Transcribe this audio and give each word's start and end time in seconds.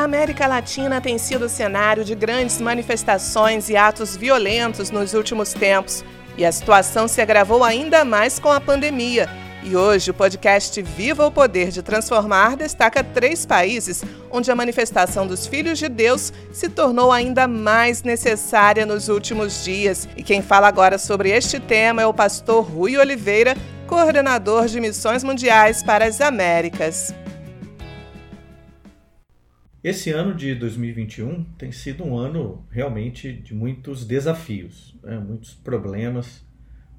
A 0.00 0.04
América 0.04 0.46
Latina 0.46 0.98
tem 0.98 1.18
sido 1.18 1.46
cenário 1.46 2.06
de 2.06 2.14
grandes 2.14 2.58
manifestações 2.58 3.68
e 3.68 3.76
atos 3.76 4.16
violentos 4.16 4.90
nos 4.90 5.12
últimos 5.12 5.52
tempos, 5.52 6.02
e 6.38 6.44
a 6.46 6.50
situação 6.50 7.06
se 7.06 7.20
agravou 7.20 7.62
ainda 7.62 8.02
mais 8.02 8.38
com 8.38 8.50
a 8.50 8.58
pandemia. 8.58 9.28
E 9.62 9.76
hoje 9.76 10.10
o 10.10 10.14
podcast 10.14 10.80
Viva 10.80 11.26
o 11.26 11.30
Poder 11.30 11.68
de 11.68 11.82
Transformar 11.82 12.56
destaca 12.56 13.04
três 13.04 13.44
países 13.44 14.02
onde 14.30 14.50
a 14.50 14.56
manifestação 14.56 15.26
dos 15.26 15.46
Filhos 15.46 15.78
de 15.78 15.90
Deus 15.90 16.32
se 16.50 16.70
tornou 16.70 17.12
ainda 17.12 17.46
mais 17.46 18.02
necessária 18.02 18.86
nos 18.86 19.10
últimos 19.10 19.62
dias. 19.62 20.08
E 20.16 20.22
quem 20.22 20.40
fala 20.40 20.66
agora 20.66 20.96
sobre 20.96 21.28
este 21.28 21.60
tema 21.60 22.00
é 22.00 22.06
o 22.06 22.14
pastor 22.14 22.64
Rui 22.64 22.96
Oliveira, 22.96 23.54
coordenador 23.86 24.64
de 24.64 24.80
missões 24.80 25.22
mundiais 25.22 25.82
para 25.82 26.06
as 26.06 26.22
Américas. 26.22 27.12
Esse 29.82 30.10
ano 30.10 30.34
de 30.34 30.54
2021 30.54 31.42
tem 31.56 31.72
sido 31.72 32.04
um 32.04 32.14
ano 32.14 32.66
realmente 32.70 33.32
de 33.32 33.54
muitos 33.54 34.04
desafios, 34.04 34.94
né? 35.02 35.18
muitos 35.18 35.54
problemas 35.54 36.44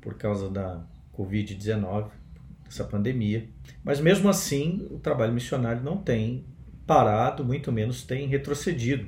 por 0.02 0.16
causa 0.16 0.50
da 0.50 0.84
Covid-19, 1.16 2.10
essa 2.68 2.84
pandemia. 2.84 3.48
Mas 3.84 4.00
mesmo 4.00 4.28
assim, 4.28 4.88
o 4.90 4.98
trabalho 4.98 5.32
missionário 5.32 5.84
não 5.84 5.98
tem 5.98 6.44
parado, 6.88 7.46
muito 7.46 7.72
menos 7.72 8.02
tem 8.02 8.28
retrocedido. 8.28 9.04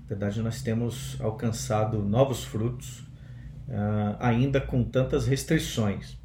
Na 0.00 0.08
verdade, 0.08 0.40
nós 0.40 0.62
temos 0.62 1.20
alcançado 1.20 2.02
novos 2.02 2.44
frutos, 2.44 3.00
uh, 3.68 4.16
ainda 4.18 4.58
com 4.58 4.82
tantas 4.82 5.26
restrições. 5.26 6.16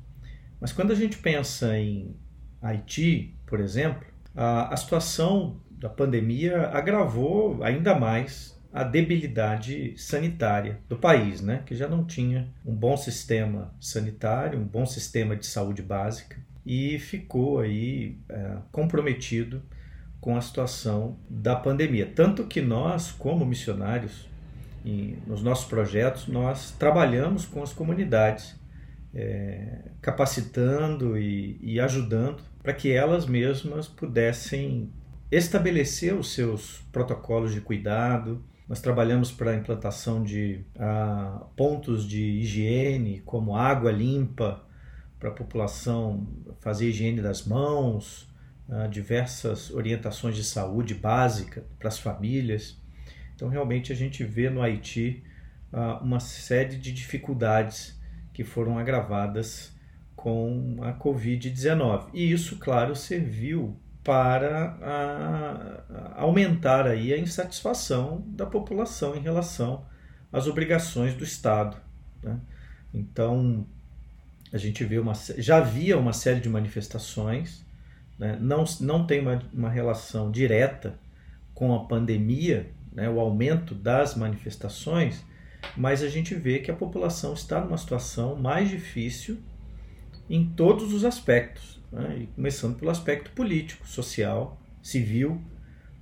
Mas 0.57 0.71
quando 0.71 0.91
a 0.91 0.95
gente 0.95 1.17
pensa 1.17 1.77
em 1.77 2.15
Haiti, 2.61 3.35
por 3.45 3.59
exemplo, 3.59 4.07
a, 4.33 4.73
a 4.73 4.77
situação 4.77 5.59
da 5.81 5.89
pandemia 5.89 6.67
agravou 6.67 7.63
ainda 7.63 7.95
mais 7.95 8.55
a 8.71 8.83
debilidade 8.83 9.95
sanitária 9.97 10.79
do 10.87 10.95
país, 10.95 11.41
né? 11.41 11.63
que 11.65 11.75
já 11.75 11.87
não 11.87 12.05
tinha 12.05 12.47
um 12.63 12.73
bom 12.73 12.95
sistema 12.95 13.73
sanitário, 13.79 14.59
um 14.59 14.63
bom 14.63 14.85
sistema 14.85 15.35
de 15.35 15.47
saúde 15.47 15.81
básica 15.81 16.37
e 16.63 16.99
ficou 16.99 17.59
aí 17.59 18.19
é, 18.29 18.57
comprometido 18.71 19.63
com 20.21 20.37
a 20.37 20.41
situação 20.41 21.17
da 21.27 21.55
pandemia. 21.55 22.05
Tanto 22.15 22.45
que 22.45 22.61
nós, 22.61 23.11
como 23.11 23.43
missionários, 23.43 24.29
e 24.85 25.17
nos 25.25 25.41
nossos 25.41 25.65
projetos, 25.65 26.27
nós 26.27 26.69
trabalhamos 26.77 27.43
com 27.45 27.63
as 27.63 27.73
comunidades, 27.73 28.55
é, 29.15 29.79
capacitando 29.99 31.17
e, 31.17 31.57
e 31.59 31.79
ajudando 31.79 32.43
para 32.61 32.71
que 32.71 32.91
elas 32.91 33.25
mesmas 33.25 33.87
pudessem 33.87 34.91
estabelecer 35.31 36.13
os 36.13 36.33
seus 36.33 36.83
protocolos 36.91 37.53
de 37.53 37.61
cuidado. 37.61 38.43
Nós 38.67 38.81
trabalhamos 38.81 39.31
para 39.31 39.51
a 39.51 39.55
implantação 39.55 40.23
de 40.23 40.65
ah, 40.77 41.45
pontos 41.55 42.07
de 42.07 42.21
higiene, 42.21 43.21
como 43.21 43.55
água 43.55 43.91
limpa, 43.91 44.63
para 45.17 45.29
a 45.29 45.33
população 45.33 46.27
fazer 46.59 46.89
higiene 46.89 47.21
das 47.21 47.45
mãos, 47.45 48.27
ah, 48.69 48.87
diversas 48.87 49.71
orientações 49.71 50.35
de 50.35 50.43
saúde 50.43 50.93
básica 50.93 51.63
para 51.79 51.87
as 51.87 51.97
famílias. 51.97 52.77
Então, 53.35 53.47
realmente, 53.47 53.91
a 53.93 53.95
gente 53.95 54.23
vê 54.23 54.49
no 54.49 54.61
Haiti 54.61 55.23
ah, 55.71 55.99
uma 56.03 56.19
série 56.19 56.75
de 56.75 56.91
dificuldades 56.91 57.99
que 58.33 58.43
foram 58.43 58.77
agravadas 58.77 59.73
com 60.15 60.77
a 60.81 60.93
Covid-19. 60.93 62.09
E 62.13 62.31
isso, 62.31 62.57
claro, 62.57 62.95
serviu 62.95 63.77
para 64.03 64.77
a, 64.81 66.21
aumentar 66.21 66.87
aí 66.87 67.13
a 67.13 67.17
insatisfação 67.17 68.23
da 68.27 68.45
população 68.45 69.15
em 69.15 69.19
relação 69.19 69.85
às 70.31 70.47
obrigações 70.47 71.13
do 71.13 71.23
Estado. 71.23 71.77
Né? 72.23 72.39
Então, 72.93 73.65
a 74.51 74.57
gente 74.57 74.83
vê 74.83 74.97
uma, 74.97 75.13
já 75.37 75.57
havia 75.57 75.97
uma 75.97 76.13
série 76.13 76.39
de 76.39 76.49
manifestações, 76.49 77.65
né? 78.17 78.37
não, 78.41 78.65
não 78.79 79.05
tem 79.05 79.21
uma, 79.21 79.41
uma 79.53 79.69
relação 79.69 80.31
direta 80.31 80.99
com 81.53 81.75
a 81.75 81.85
pandemia, 81.85 82.71
né? 82.91 83.09
o 83.09 83.19
aumento 83.19 83.75
das 83.75 84.15
manifestações, 84.15 85.23
mas 85.77 86.01
a 86.01 86.09
gente 86.09 86.33
vê 86.33 86.59
que 86.59 86.71
a 86.71 86.75
população 86.75 87.33
está 87.33 87.61
numa 87.61 87.77
situação 87.77 88.35
mais 88.35 88.67
difícil 88.67 89.37
em 90.35 90.45
todos 90.45 90.93
os 90.93 91.03
aspectos 91.03 91.81
né? 91.91 92.27
começando 92.35 92.77
pelo 92.77 92.89
aspecto 92.89 93.31
político, 93.31 93.85
social, 93.87 94.59
civil. 94.81 95.41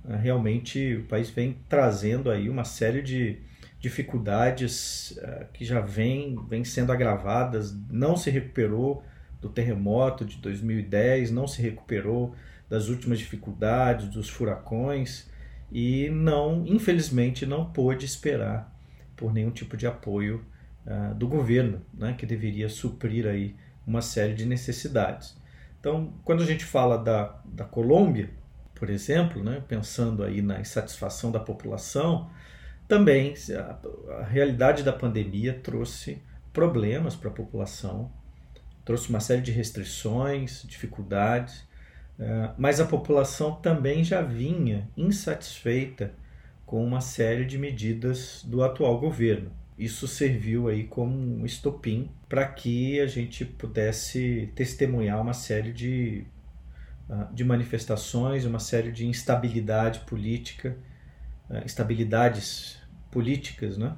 Né? 0.04 0.16
Realmente 0.16 0.96
o 0.96 1.04
país 1.04 1.30
vem 1.30 1.58
trazendo 1.68 2.30
aí 2.30 2.48
uma 2.48 2.64
série 2.64 3.02
de 3.02 3.38
dificuldades 3.80 5.12
uh, 5.12 5.46
que 5.52 5.64
já 5.64 5.80
vêm 5.80 6.38
vem 6.48 6.64
sendo 6.64 6.92
agravadas, 6.92 7.74
não 7.90 8.16
se 8.16 8.30
recuperou 8.30 9.02
do 9.40 9.48
terremoto 9.48 10.24
de 10.24 10.36
2010, 10.36 11.30
não 11.30 11.48
se 11.48 11.62
recuperou 11.62 12.34
das 12.68 12.88
últimas 12.88 13.18
dificuldades, 13.18 14.08
dos 14.08 14.28
furacões 14.28 15.28
e 15.72 16.10
não, 16.10 16.64
infelizmente, 16.66 17.46
não 17.46 17.64
pôde 17.64 18.04
esperar 18.04 18.70
por 19.16 19.32
nenhum 19.32 19.50
tipo 19.50 19.76
de 19.76 19.86
apoio 19.86 20.44
uh, 20.86 21.14
do 21.14 21.26
governo, 21.26 21.80
né, 21.92 22.14
que 22.16 22.26
deveria 22.26 22.68
suprir 22.68 23.26
aí 23.26 23.56
uma 23.90 24.00
série 24.00 24.34
de 24.34 24.46
necessidades. 24.46 25.36
Então, 25.80 26.14
quando 26.24 26.42
a 26.42 26.46
gente 26.46 26.64
fala 26.64 26.96
da, 26.96 27.40
da 27.44 27.64
Colômbia, 27.64 28.30
por 28.74 28.88
exemplo, 28.88 29.42
né, 29.42 29.62
pensando 29.66 30.22
aí 30.22 30.40
na 30.40 30.60
insatisfação 30.60 31.32
da 31.32 31.40
população, 31.40 32.30
também 32.86 33.34
a, 33.50 34.14
a 34.20 34.22
realidade 34.22 34.84
da 34.84 34.92
pandemia 34.92 35.58
trouxe 35.60 36.22
problemas 36.52 37.16
para 37.16 37.30
a 37.30 37.32
população, 37.32 38.12
trouxe 38.84 39.08
uma 39.10 39.20
série 39.20 39.42
de 39.42 39.50
restrições, 39.50 40.62
dificuldades, 40.66 41.58
uh, 42.18 42.54
mas 42.56 42.80
a 42.80 42.86
população 42.86 43.56
também 43.56 44.04
já 44.04 44.22
vinha 44.22 44.88
insatisfeita 44.96 46.14
com 46.64 46.84
uma 46.84 47.00
série 47.00 47.44
de 47.44 47.58
medidas 47.58 48.42
do 48.44 48.62
atual 48.62 49.00
governo 49.00 49.59
isso 49.80 50.06
serviu 50.06 50.68
aí 50.68 50.84
como 50.84 51.16
um 51.16 51.46
estopim 51.46 52.10
para 52.28 52.46
que 52.46 53.00
a 53.00 53.06
gente 53.06 53.46
pudesse 53.46 54.52
testemunhar 54.54 55.18
uma 55.22 55.32
série 55.32 55.72
de, 55.72 56.26
ah, 57.08 57.30
de 57.32 57.42
manifestações, 57.42 58.44
uma 58.44 58.58
série 58.58 58.92
de 58.92 59.06
instabilidade 59.06 60.00
política, 60.00 60.76
ah, 61.48 61.62
instabilidades 61.64 62.78
políticas 63.10 63.78
né? 63.78 63.96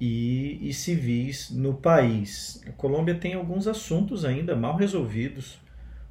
e, 0.00 0.68
e 0.68 0.72
civis 0.72 1.50
no 1.50 1.74
país. 1.74 2.62
A 2.64 2.70
Colômbia 2.70 3.16
tem 3.16 3.34
alguns 3.34 3.66
assuntos 3.66 4.24
ainda 4.24 4.54
mal 4.54 4.76
resolvidos, 4.76 5.58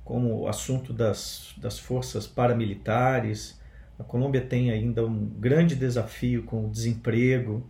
como 0.04 0.38
o 0.38 0.48
assunto 0.50 0.92
das, 0.92 1.56
das 1.56 1.80
forças 1.80 2.28
paramilitares. 2.28 3.58
A 3.98 4.04
Colômbia 4.04 4.42
tem 4.42 4.70
ainda 4.70 5.06
um 5.06 5.26
grande 5.26 5.78
desafio 5.78 6.44
com 6.44 6.66
o 6.66 6.70
desemprego, 6.70 7.66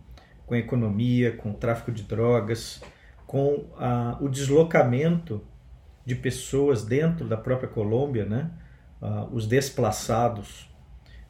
com 0.52 0.56
a 0.56 0.58
economia, 0.58 1.32
com 1.32 1.52
o 1.52 1.54
tráfico 1.54 1.90
de 1.90 2.02
drogas, 2.02 2.82
com 3.26 3.64
a, 3.78 4.18
o 4.20 4.28
deslocamento 4.28 5.42
de 6.04 6.14
pessoas 6.14 6.84
dentro 6.84 7.26
da 7.26 7.38
própria 7.38 7.70
Colômbia, 7.70 8.26
né? 8.26 8.50
Uh, 9.00 9.34
os 9.34 9.46
desplaçados. 9.46 10.70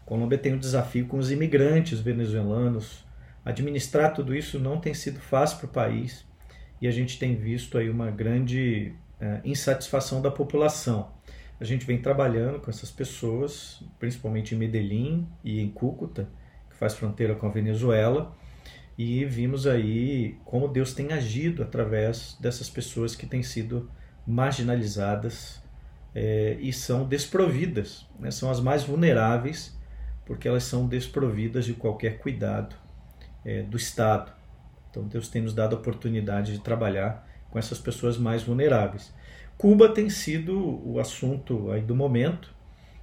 A 0.03 0.05
Colômbia 0.05 0.37
tem 0.37 0.55
um 0.55 0.59
desafio 0.59 1.06
com 1.06 1.19
os 1.19 1.31
imigrantes 1.31 2.00
venezuelanos. 2.00 3.05
Administrar 3.44 4.12
tudo 4.12 4.34
isso 4.34 4.59
não 4.59 4.81
tem 4.81 4.93
sido 4.93 5.21
fácil 5.21 5.59
para 5.59 5.66
o 5.66 5.71
país 5.71 6.27
e 6.81 6.89
a 6.89 6.91
gente 6.91 7.16
tem 7.16 7.37
visto 7.37 7.78
aí 7.78 7.89
uma 7.89 8.10
grande 8.10 8.93
uh, 9.21 9.41
insatisfação 9.44 10.21
da 10.21 10.33
população. 10.33 11.13
A 11.60 11.65
gente 11.65 11.86
vem 11.86 12.03
trabalhando 12.03 12.59
com 12.59 12.69
essas 12.69 12.91
pessoas, 12.91 13.84
principalmente 14.01 14.53
em 14.53 14.59
Medellín 14.59 15.28
e 15.45 15.60
em 15.60 15.71
Cúcuta, 15.71 16.28
que 16.69 16.74
faz 16.74 16.95
fronteira 16.95 17.36
com 17.36 17.47
a 17.47 17.51
Venezuela, 17.51 18.36
e 18.97 19.24
vimos 19.24 19.66
aí 19.66 20.36
como 20.44 20.68
Deus 20.68 20.92
tem 20.92 21.12
agido 21.12 21.62
através 21.62 22.36
dessas 22.41 22.68
pessoas 22.68 23.15
que 23.15 23.27
têm 23.27 23.42
sido 23.42 23.91
marginalizadas 24.27 25.62
é, 26.15 26.56
e 26.60 26.72
são 26.72 27.04
desprovidas, 27.04 28.06
né? 28.18 28.30
são 28.30 28.50
as 28.50 28.60
mais 28.60 28.84
vulneráveis 28.84 29.77
porque 30.24 30.47
elas 30.47 30.65
são 30.65 30.86
desprovidas 30.86 31.65
de 31.65 31.74
qualquer 31.74 32.18
cuidado 32.18 32.77
é, 33.44 33.62
do 33.62 33.77
Estado. 33.77 34.33
Então 34.91 35.04
Deus 35.04 35.28
tem 35.28 35.42
nos 35.42 35.54
dado 35.54 35.74
a 35.74 35.78
oportunidade 35.78 36.53
de 36.53 36.60
trabalhar 36.60 37.27
com 37.50 37.59
essas 37.59 37.78
pessoas 37.78 38.16
mais 38.16 38.42
vulneráveis. 38.42 39.12
Cuba 39.59 39.88
tem 39.88 40.09
sido 40.09 40.80
o 40.86 40.98
assunto 40.98 41.71
aí 41.71 41.83
do 41.83 41.95
momento, 41.95 42.54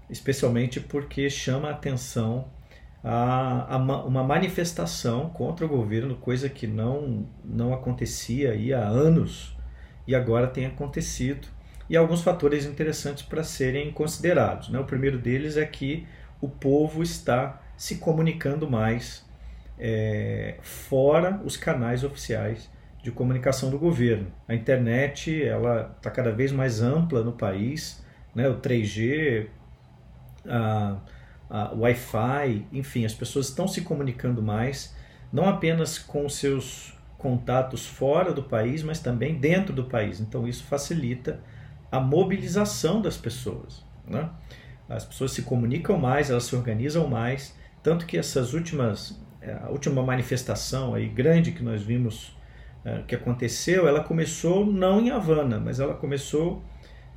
especialmente 0.10 0.80
porque 0.80 1.30
chama 1.30 1.70
a 1.70 1.72
atenção 1.72 2.48
a, 3.04 3.76
a, 3.76 3.78
uma 3.78 4.24
manifestação 4.24 5.30
contra 5.30 5.66
o 5.66 5.70
governo, 5.70 6.16
coisa 6.16 6.50
que 6.50 6.68
não, 6.68 7.28
não 7.44 7.74
acontecia 7.74 8.52
aí 8.52 8.74
há 8.74 8.86
anos 8.86 9.56
e 10.08 10.16
agora 10.16 10.48
tem 10.48 10.66
acontecido. 10.66 11.48
E 11.90 11.98
alguns 11.98 12.22
fatores 12.22 12.66
interessantes 12.66 13.24
para 13.24 13.44
serem 13.44 13.92
considerados. 13.92 14.70
Né? 14.70 14.80
O 14.80 14.86
primeiro 14.86 15.18
deles 15.18 15.58
é 15.58 15.66
que 15.66 16.06
o 16.40 16.48
povo 16.48 17.02
está 17.02 17.62
se 17.76 17.96
comunicando 17.96 18.70
mais 18.70 19.26
é, 19.78 20.58
fora 20.62 21.42
os 21.44 21.58
canais 21.58 22.04
oficiais 22.04 22.70
de 23.02 23.12
comunicação 23.12 23.72
do 23.72 23.80
governo. 23.80 24.32
A 24.48 24.54
internet 24.54 25.42
ela 25.42 25.96
está 25.98 26.12
cada 26.12 26.32
vez 26.32 26.52
mais 26.52 26.82
ampla 26.82 27.24
no 27.24 27.32
país, 27.32 28.04
né? 28.36 28.48
o 28.50 28.60
3G, 28.60 29.48
a, 30.46 30.98
Wi-Fi, 31.50 32.68
enfim, 32.72 33.06
as 33.06 33.14
pessoas 33.14 33.48
estão 33.48 33.68
se 33.68 33.82
comunicando 33.82 34.42
mais, 34.42 34.96
não 35.34 35.50
apenas 35.50 35.98
com 35.98 36.30
seus 36.30 36.94
contatos 37.18 37.86
fora 37.86 38.32
do 38.32 38.44
país, 38.44 38.84
mas 38.84 39.00
também 39.00 39.36
dentro 39.36 39.74
do 39.74 39.84
país. 39.84 40.20
Então 40.20 40.48
isso 40.48 40.64
facilita 40.64 41.40
a 41.92 42.00
mobilização 42.00 43.02
das 43.02 43.18
pessoas. 43.18 43.84
Né? 44.08 44.30
As 44.88 45.06
pessoas 45.06 45.32
se 45.32 45.42
comunicam 45.42 45.98
mais, 45.98 46.30
elas 46.30 46.46
se 46.46 46.56
organizam 46.56 47.08
mais, 47.08 47.56
tanto 47.84 48.06
que 48.06 48.18
essas 48.18 48.54
últimas, 48.54 49.20
é, 49.42 49.54
a 49.54 49.70
última 49.70 50.02
manifestação 50.02 50.94
aí 50.94 51.08
grande 51.08 51.52
que 51.52 51.64
nós 51.64 51.82
vimos 51.82 52.38
é, 52.86 53.04
que 53.08 53.16
aconteceu, 53.16 53.88
ela 53.88 54.04
começou 54.04 54.66
não 54.66 55.02
em 55.02 55.12
Havana, 55.12 55.60
mas 55.60 55.80
ela 55.80 55.94
começou 55.96 56.64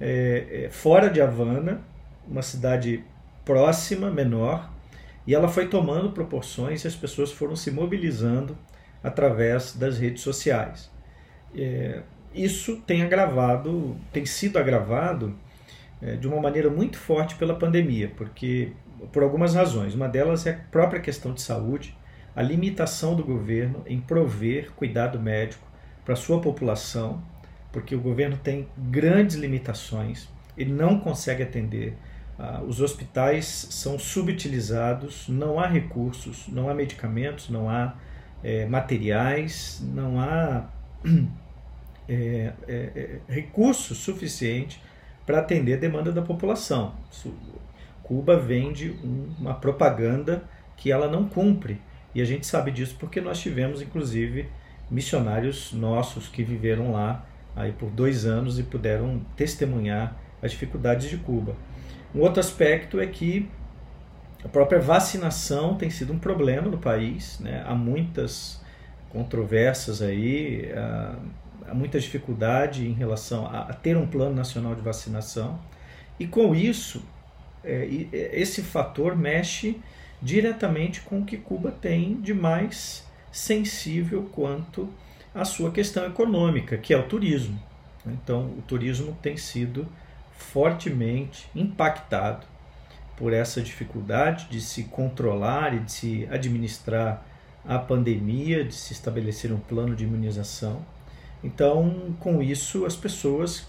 é, 0.01 0.69
fora 0.71 1.09
de 1.09 1.21
Havana, 1.21 1.81
uma 2.27 2.43
cidade 2.43 3.05
próxima, 3.45 4.11
menor, 4.11 4.71
e 5.27 5.35
ela 5.35 5.49
foi 5.49 5.69
tomando 5.69 6.11
proporções 6.11 6.85
e 6.85 6.89
as 6.89 6.95
pessoas 6.95 7.31
foram 7.33 7.55
se 7.55 7.71
mobilizando 7.71 8.57
através 9.03 9.75
das 9.77 9.99
redes 9.99 10.23
sociais. 10.23 10.91
É, 11.55 12.03
isso 12.35 12.77
tem 12.87 13.03
agravado, 13.03 13.97
tem 14.13 14.25
sido 14.25 14.59
agravado 14.59 15.35
é, 16.01 16.17
de 16.17 16.27
uma 16.27 16.41
maneira 16.41 16.71
muito 16.71 16.99
forte 16.99 17.35
pela 17.37 17.55
pandemia, 17.55 18.11
porque 18.17 18.73
por 19.13 19.23
algumas 19.23 19.55
razões. 19.55 19.95
Uma 19.95 20.09
delas 20.09 20.47
é 20.47 20.51
a 20.51 20.71
própria 20.71 21.01
questão 21.01 21.33
de 21.33 21.43
saúde, 21.43 21.97
a 22.35 22.43
limitação 22.43 23.15
do 23.15 23.25
governo 23.25 23.83
em 23.87 24.01
prover 24.01 24.71
cuidado 24.73 25.21
médico 25.21 25.67
para 26.05 26.17
sua 26.17 26.41
população, 26.41 27.23
porque 27.71 27.95
o 27.95 28.01
governo 28.01 28.37
tem 28.37 28.69
grandes 28.77 29.37
limitações, 29.37 30.29
ele 30.57 30.73
não 30.73 30.99
consegue 30.99 31.43
atender. 31.43 31.97
Ah, 32.45 32.61
os 32.67 32.81
hospitais 32.81 33.69
são 33.71 34.01
subutilizados, 34.01 35.29
não 35.29 35.61
há 35.61 35.67
recursos, 35.69 36.49
não 36.49 36.69
há 36.69 36.75
medicamentos, 36.75 37.49
não 37.49 37.71
há 37.71 37.95
é, 38.43 38.67
materiais, 38.67 39.81
não 39.81 40.19
há 40.19 40.69
é, 42.09 42.53
é, 42.67 43.21
recursos 43.29 43.99
suficientes 43.99 44.81
para 45.25 45.39
atender 45.39 45.75
a 45.75 45.77
demanda 45.77 46.11
da 46.11 46.21
população. 46.21 46.95
Cuba 48.03 48.37
vende 48.37 48.91
uma 49.39 49.55
propaganda 49.55 50.43
que 50.77 50.91
ela 50.91 51.09
não 51.09 51.29
cumpre. 51.29 51.81
E 52.13 52.21
a 52.21 52.25
gente 52.25 52.45
sabe 52.45 52.73
disso 52.73 52.97
porque 52.99 53.21
nós 53.21 53.39
tivemos, 53.39 53.81
inclusive, 53.81 54.49
missionários 54.91 55.73
nossos 55.73 56.27
que 56.27 56.43
viveram 56.43 56.91
lá 56.91 57.25
aí 57.55 57.71
por 57.71 57.89
dois 57.89 58.27
anos 58.27 58.59
e 58.59 58.65
puderam 58.65 59.21
testemunhar 59.37 60.21
as 60.43 60.51
dificuldades 60.51 61.09
de 61.09 61.19
Cuba. 61.19 61.55
Um 62.15 62.21
outro 62.21 62.41
aspecto 62.41 63.01
é 63.01 63.07
que 63.07 63.49
a 64.45 64.49
própria 64.49 64.81
vacinação 64.81 65.77
tem 65.77 65.89
sido 65.89 66.13
um 66.13 66.19
problema 66.19 66.69
no 66.69 66.79
país. 66.79 67.39
Né? 67.39 67.63
Há 67.67 67.75
muitas 67.75 68.61
controvérsias 69.11 70.03
aí, 70.03 70.71
há 71.67 71.75
muita 71.75 71.99
dificuldade 72.01 72.87
em 72.87 72.93
relação 72.93 73.47
a, 73.47 73.73
ter 73.73 73.97
um 73.97 74.07
plano 74.07 74.35
nacional 74.35 74.75
de 74.75 74.83
vacinação. 74.83 75.59
E 76.19 76.27
com 76.27 76.55
isso, 76.55 77.03
é, 77.65 77.87
esse 78.13 78.63
fator 78.63 79.17
mexe 79.17 79.81
diretamente 80.21 81.01
com 81.01 81.21
o 81.21 81.25
que 81.25 81.37
Cuba 81.37 81.71
tem 81.71 82.21
de 82.21 82.33
mais 82.33 83.07
sensível 83.31 84.29
quanto 84.33 84.89
à 85.35 85.45
sua 85.45 85.71
questão 85.71 86.07
econômica, 86.07 86.77
que 86.77 86.93
é 86.93 86.97
o 86.97 87.05
turismo. 87.05 87.59
Então, 88.07 88.47
o 88.59 88.63
turismo 88.63 89.17
tem 89.23 89.37
sido 89.37 89.87
fortemente 90.43 91.49
impactado 91.55 92.47
por 93.17 93.33
essa 93.33 93.61
dificuldade 93.61 94.49
de 94.51 94.61
se 94.61 94.85
controlar 94.85 95.75
e 95.75 95.81
de 95.81 95.93
se 95.93 96.29
administrar 96.31 97.25
a 97.65 97.79
pandemia, 97.79 98.65
de 98.65 98.75
se 98.75 98.93
estabelecer 98.93 99.53
um 99.53 99.59
plano 99.59 99.95
de 99.95 100.05
imunização. 100.05 100.85
Então, 101.45 102.15
com 102.19 102.43
isso, 102.43 102.85
as 102.85 102.97
pessoas, 102.97 103.69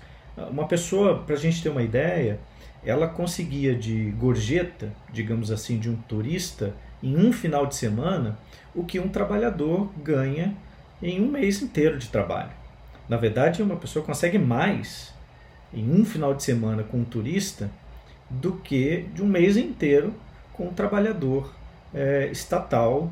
uma 0.50 0.68
pessoa, 0.68 1.20
para 1.20 1.36
a 1.36 1.40
gente 1.40 1.62
ter 1.62 1.70
uma 1.70 1.84
ideia, 1.84 2.40
ela 2.84 3.08
conseguia 3.08 3.76
de 3.76 4.12
gorjeta, 4.12 4.92
digamos 5.12 5.52
assim, 5.52 5.78
de 5.78 5.90
um 5.90 5.96
turista, 5.96 6.74
em 7.02 7.16
um 7.16 7.32
final 7.32 7.66
de 7.66 7.76
semana, 7.76 8.38
o 8.74 8.84
que 8.84 9.00
um 9.00 9.08
trabalhador 9.08 9.92
ganha 10.02 10.56
em 11.02 11.22
um 11.22 11.28
mês 11.28 11.62
inteiro 11.62 11.98
de 12.00 12.10
trabalho. 12.10 12.52
Na 13.08 13.18
verdade, 13.18 13.62
uma 13.62 13.76
pessoa 13.76 14.04
consegue 14.04 14.40
mais 14.40 15.13
em 15.74 15.92
um 15.92 16.06
final 16.06 16.34
de 16.34 16.44
semana 16.44 16.84
com 16.84 16.98
um 16.98 17.04
turista 17.04 17.70
do 18.30 18.54
que 18.54 19.06
de 19.14 19.22
um 19.22 19.28
mês 19.28 19.58
inteiro 19.58 20.14
com 20.54 20.68
um 20.68 20.74
trabalhador 20.74 21.54
é, 21.94 22.30
estatal 22.32 23.12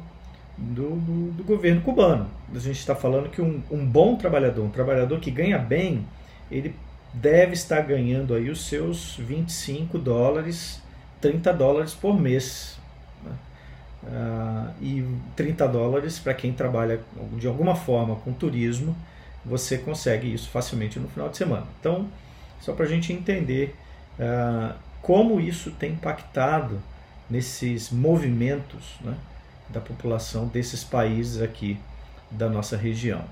do, 0.57 0.95
do, 0.95 1.31
do, 1.31 1.43
governo 1.43 1.81
cubano. 1.81 2.27
A 2.53 2.59
gente 2.59 2.79
está 2.79 2.95
falando 2.95 3.29
que 3.29 3.41
um, 3.41 3.61
um 3.71 3.85
bom 3.85 4.15
trabalhador, 4.15 4.63
um 4.63 4.69
trabalhador 4.69 5.19
que 5.19 5.31
ganha 5.31 5.57
bem, 5.57 6.05
ele 6.51 6.75
deve 7.13 7.53
estar 7.53 7.81
ganhando 7.81 8.33
aí 8.33 8.49
os 8.49 8.65
seus 8.65 9.15
25 9.17 9.97
dólares, 9.97 10.81
30 11.19 11.53
dólares 11.53 11.93
por 11.93 12.19
mês. 12.19 12.77
Né? 13.23 13.31
Uh, 14.03 14.83
e 14.83 15.05
30 15.35 15.67
dólares 15.67 16.19
para 16.19 16.33
quem 16.33 16.53
trabalha 16.53 17.01
de 17.37 17.47
alguma 17.47 17.75
forma 17.75 18.15
com 18.17 18.31
turismo, 18.33 18.95
você 19.43 19.77
consegue 19.77 20.31
isso 20.31 20.49
facilmente 20.49 20.99
no 20.99 21.07
final 21.07 21.29
de 21.29 21.37
semana. 21.37 21.65
Então, 21.79 22.07
só 22.61 22.73
para 22.73 22.85
a 22.85 22.87
gente 22.87 23.11
entender 23.11 23.75
uh, 24.19 24.73
como 25.01 25.41
isso 25.41 25.71
tem 25.71 25.93
impactado 25.93 26.81
nesses 27.29 27.89
movimentos 27.89 28.95
né, 29.01 29.15
da 29.69 29.81
população 29.81 30.47
desses 30.47 30.83
países 30.83 31.41
aqui 31.41 31.77
da 32.29 32.47
nossa 32.47 32.77
região. 32.77 33.25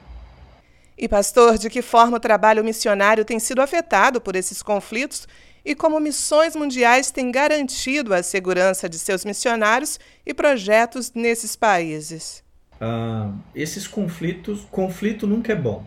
E, 0.98 1.08
pastor, 1.08 1.58
de 1.58 1.70
que 1.70 1.82
forma 1.82 2.18
o 2.18 2.20
trabalho 2.20 2.64
missionário 2.64 3.24
tem 3.24 3.40
sido 3.40 3.62
afetado 3.62 4.20
por 4.20 4.36
esses 4.36 4.62
conflitos 4.62 5.28
e 5.64 5.76
como 5.76 6.00
missões 6.00 6.56
mundiais 6.56 7.12
têm 7.12 7.32
garantido 7.32 8.14
a 8.14 8.24
segurança 8.24 8.90
de 8.90 8.98
seus 8.98 9.24
missionários 9.24 10.00
e 10.26 10.34
projetos 10.34 11.14
nesses 11.14 11.56
países? 11.56 12.44
Ah, 12.82 13.32
esses 13.54 13.88
conflitos, 13.88 14.66
conflito 14.72 15.28
nunca 15.28 15.54
é 15.54 15.56
bom 15.56 15.86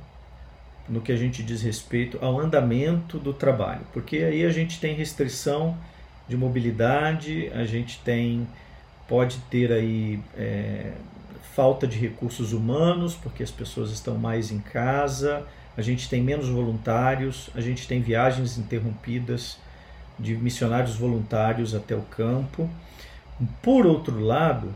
no 0.89 1.01
que 1.01 1.13
a 1.13 1.17
gente 1.17 1.43
diz 1.43 1.63
respeito 1.63 2.19
ao 2.21 2.39
andamento 2.39 3.19
do 3.19 3.33
trabalho, 3.33 3.83
porque 3.93 4.19
aí 4.19 4.45
a 4.45 4.51
gente 4.51 4.81
tem 4.81 4.95
restrição 4.95 5.77
de 6.29 6.37
mobilidade, 6.37 7.51
a 7.55 7.65
gente 7.65 7.99
tem 8.01 8.47
pode 9.09 9.39
ter 9.51 9.71
aí 9.71 10.21
é, 10.37 10.93
falta 11.55 11.87
de 11.87 11.99
recursos 11.99 12.53
humanos, 12.53 13.15
porque 13.15 13.43
as 13.43 13.51
pessoas 13.51 13.91
estão 13.91 14.17
mais 14.17 14.51
em 14.51 14.59
casa, 14.59 15.47
a 15.77 15.83
gente 15.83 16.09
tem 16.09 16.23
menos 16.23 16.49
voluntários, 16.49 17.51
a 17.55 17.61
gente 17.61 17.87
tem 17.87 18.01
viagens 18.01 18.57
interrompidas 18.57 19.59
de 20.19 20.35
missionários 20.35 20.97
voluntários 20.97 21.75
até 21.75 21.95
o 21.95 22.03
campo. 22.03 22.71
Por 23.61 23.85
outro 23.87 24.21
lado, 24.21 24.75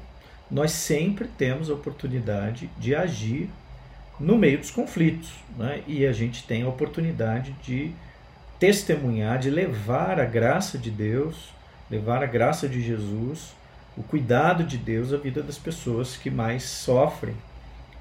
nós 0.51 0.73
sempre 0.73 1.29
temos 1.29 1.71
a 1.71 1.75
oportunidade 1.75 2.71
de 2.79 2.95
agir 2.95 3.49
no 4.19 4.39
meio 4.39 4.59
dos 4.59 4.71
conflitos, 4.71 5.31
né? 5.57 5.83
e 5.87 6.07
a 6.07 6.13
gente 6.13 6.45
tem 6.45 6.63
a 6.63 6.69
oportunidade 6.69 7.55
de 7.63 7.93
testemunhar, 8.59 9.39
de 9.39 9.51
levar 9.51 10.19
a 10.19 10.25
graça 10.25 10.79
de 10.79 10.91
Deus, 10.91 11.51
levar 11.91 12.23
a 12.23 12.27
graça 12.27 12.69
de 12.69 12.81
Jesus 12.81 13.55
o 13.97 14.03
cuidado 14.03 14.63
de 14.63 14.77
Deus 14.77 15.13
à 15.13 15.17
vida 15.17 15.43
das 15.43 15.57
pessoas 15.57 16.17
que 16.17 16.31
mais 16.31 16.65
sofrem 16.65 17.35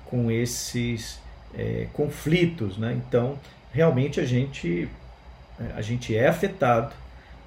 com 0.06 0.30
esses 0.30 1.20
é, 1.58 1.88
conflitos. 1.94 2.78
Né? 2.78 3.02
Então, 3.08 3.40
realmente 3.72 4.20
a 4.20 4.26
gente, 4.26 4.90
a 5.76 5.82
gente 5.82 6.16
é 6.16 6.28
afetado 6.28 6.94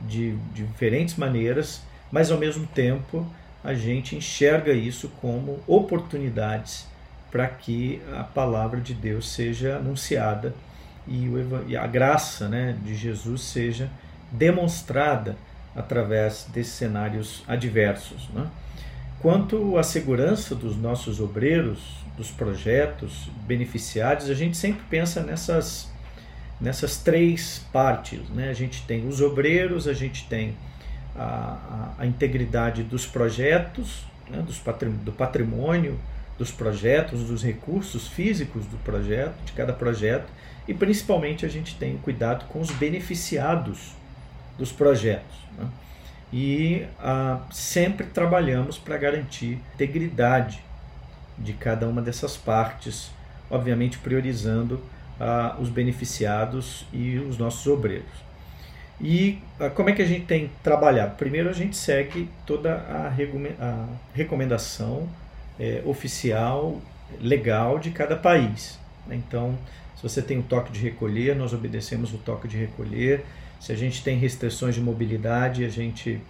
de, 0.00 0.32
de 0.54 0.64
diferentes 0.64 1.16
maneiras, 1.16 1.82
mas 2.10 2.30
ao 2.30 2.38
mesmo 2.38 2.66
tempo 2.66 3.26
a 3.62 3.74
gente 3.74 4.16
enxerga 4.16 4.72
isso 4.72 5.10
como 5.20 5.60
oportunidades 5.66 6.86
para 7.30 7.46
que 7.46 8.00
a 8.16 8.24
palavra 8.24 8.80
de 8.80 8.94
Deus 8.94 9.28
seja 9.28 9.76
anunciada 9.76 10.54
e, 11.06 11.76
a 11.76 11.86
graça 11.86 12.48
né, 12.48 12.76
de 12.84 12.94
Jesus 12.94 13.42
seja 13.42 13.90
demonstrada 14.30 15.36
através 15.74 16.46
desses 16.52 16.74
cenários 16.74 17.42
adversos. 17.46 18.28
Né? 18.30 18.46
Quanto 19.20 19.78
à 19.78 19.82
segurança 19.82 20.54
dos 20.54 20.76
nossos 20.76 21.20
obreiros, 21.20 21.98
dos 22.16 22.30
projetos 22.30 23.30
beneficiados, 23.46 24.28
a 24.28 24.34
gente 24.34 24.56
sempre 24.56 24.82
pensa 24.90 25.22
nessas, 25.22 25.88
nessas 26.60 26.98
três 26.98 27.64
partes. 27.72 28.20
Né? 28.30 28.50
A 28.50 28.54
gente 28.54 28.82
tem 28.82 29.06
os 29.06 29.20
obreiros, 29.20 29.86
a 29.86 29.92
gente 29.92 30.26
tem 30.26 30.56
a, 31.16 31.22
a, 31.22 32.02
a 32.02 32.06
integridade 32.06 32.82
dos 32.82 33.06
projetos 33.06 34.04
né, 34.28 34.44
do 35.04 35.12
patrimônio, 35.12 35.98
dos 36.38 36.52
projetos, 36.52 37.24
dos 37.24 37.42
recursos 37.42 38.06
físicos 38.06 38.64
do 38.66 38.76
projeto, 38.78 39.34
de 39.44 39.52
cada 39.52 39.72
projeto, 39.72 40.30
e 40.68 40.72
principalmente 40.72 41.44
a 41.44 41.48
gente 41.48 41.74
tem 41.74 41.98
cuidado 41.98 42.46
com 42.46 42.60
os 42.60 42.70
beneficiados 42.70 43.92
dos 44.56 44.70
projetos. 44.70 45.36
Né? 45.56 45.68
E 46.32 46.86
ah, 47.00 47.40
sempre 47.50 48.06
trabalhamos 48.06 48.78
para 48.78 48.96
garantir 48.96 49.58
integridade 49.74 50.62
de 51.36 51.52
cada 51.54 51.88
uma 51.88 52.02
dessas 52.02 52.36
partes, 52.36 53.10
obviamente 53.50 53.98
priorizando 53.98 54.80
ah, 55.18 55.56
os 55.58 55.68
beneficiados 55.68 56.86
e 56.92 57.18
os 57.18 57.38
nossos 57.38 57.66
obreiros. 57.66 58.28
E 59.00 59.38
ah, 59.58 59.70
como 59.70 59.88
é 59.88 59.92
que 59.92 60.02
a 60.02 60.06
gente 60.06 60.26
tem 60.26 60.50
trabalhado? 60.62 61.16
Primeiro, 61.16 61.48
a 61.48 61.52
gente 61.52 61.76
segue 61.76 62.28
toda 62.46 62.74
a, 62.74 63.08
a 63.08 63.86
recomendação 64.14 65.08
é, 65.58 65.82
oficial, 65.84 66.80
legal 67.20 67.78
de 67.78 67.90
cada 67.90 68.16
país. 68.16 68.78
Né? 69.06 69.16
Então, 69.16 69.58
se 69.96 70.02
você 70.02 70.22
tem 70.22 70.38
o 70.38 70.42
toque 70.42 70.70
de 70.70 70.80
recolher, 70.80 71.34
nós 71.34 71.52
obedecemos 71.52 72.12
o 72.12 72.18
toque 72.18 72.46
de 72.46 72.56
recolher. 72.56 73.24
Se 73.60 73.72
a 73.72 73.76
gente 73.76 74.02
tem 74.02 74.16
restrições 74.16 74.74
de 74.74 74.80
mobilidade, 74.80 75.64
a 75.64 75.68
gente 75.68 76.20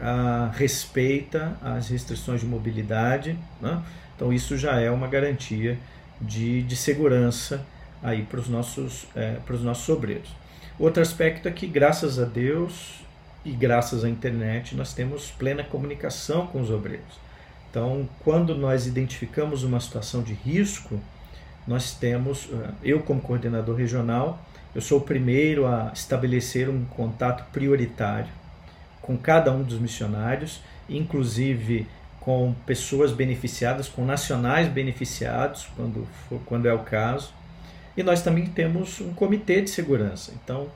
ah, 0.00 0.50
respeita 0.54 1.56
as 1.62 1.88
restrições 1.88 2.40
de 2.40 2.46
mobilidade. 2.46 3.38
Né? 3.60 3.82
Então, 4.14 4.32
isso 4.32 4.58
já 4.58 4.78
é 4.80 4.90
uma 4.90 5.06
garantia 5.06 5.78
de, 6.20 6.62
de 6.62 6.76
segurança 6.76 7.64
aí 8.02 8.22
para 8.22 8.40
os 8.40 8.48
nossos, 8.48 9.06
é, 9.16 9.38
nossos 9.60 9.88
obreiros. 9.88 10.30
Outro 10.78 11.02
aspecto 11.02 11.48
é 11.48 11.50
que, 11.50 11.66
graças 11.66 12.18
a 12.18 12.24
Deus 12.24 13.00
e 13.44 13.50
graças 13.50 14.04
à 14.04 14.08
internet, 14.08 14.76
nós 14.76 14.92
temos 14.92 15.30
plena 15.30 15.64
comunicação 15.64 16.46
com 16.46 16.60
os 16.60 16.70
obreiros. 16.70 17.27
Então, 17.70 18.08
quando 18.24 18.54
nós 18.54 18.86
identificamos 18.86 19.62
uma 19.62 19.80
situação 19.80 20.22
de 20.22 20.32
risco, 20.32 20.98
nós 21.66 21.92
temos, 21.92 22.48
eh, 22.50 22.70
eu 22.82 23.00
como 23.00 23.20
coordenador 23.20 23.76
regional, 23.76 24.42
eu 24.74 24.80
sou 24.80 24.98
o 24.98 25.02
primeiro 25.02 25.66
a 25.66 25.90
estabelecer 25.94 26.68
um 26.68 26.84
contato 26.84 27.50
prioritário 27.52 28.28
com 29.02 29.16
cada 29.16 29.52
um 29.52 29.62
dos 29.62 29.78
missionários, 29.78 30.60
inclusive 30.88 31.86
com 32.20 32.54
pessoas 32.66 33.12
beneficiadas, 33.12 33.88
com 33.88 34.04
nacionais 34.04 34.68
beneficiados, 34.68 35.68
quando, 35.76 36.06
for, 36.28 36.40
quando 36.46 36.66
é 36.66 36.72
o 36.72 36.80
caso, 36.80 37.32
e 37.96 38.02
nós 38.02 38.22
também 38.22 38.46
temos 38.46 39.00
um 39.00 39.12
comitê 39.12 39.60
de 39.60 39.70
segurança. 39.70 40.32
Então, 40.42 40.68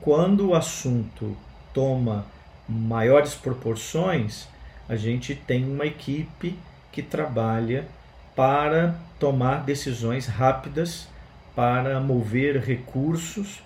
quando 0.00 0.48
o 0.48 0.54
assunto 0.54 1.36
toma 1.72 2.26
maiores 2.68 3.34
proporções, 3.34 4.48
a 4.88 4.96
gente 4.96 5.34
tem 5.34 5.64
uma 5.64 5.86
equipe 5.86 6.58
que 6.92 7.02
trabalha 7.02 7.86
para 8.34 8.94
tomar 9.18 9.64
decisões 9.64 10.26
rápidas, 10.26 11.08
para 11.54 11.98
mover 12.00 12.58
recursos 12.58 13.62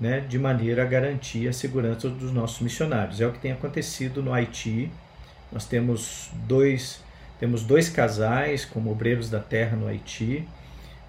né, 0.00 0.20
de 0.20 0.38
maneira 0.38 0.82
a 0.82 0.86
garantir 0.86 1.48
a 1.48 1.52
segurança 1.52 2.08
dos 2.08 2.32
nossos 2.32 2.60
missionários. 2.60 3.20
É 3.20 3.26
o 3.26 3.32
que 3.32 3.38
tem 3.38 3.52
acontecido 3.52 4.22
no 4.22 4.32
Haiti. 4.32 4.90
Nós 5.52 5.66
temos 5.66 6.30
dois, 6.46 7.02
temos 7.38 7.62
dois 7.64 7.88
casais 7.88 8.64
como 8.64 8.90
obreiros 8.90 9.28
da 9.28 9.40
terra 9.40 9.76
no 9.76 9.86
Haiti 9.86 10.46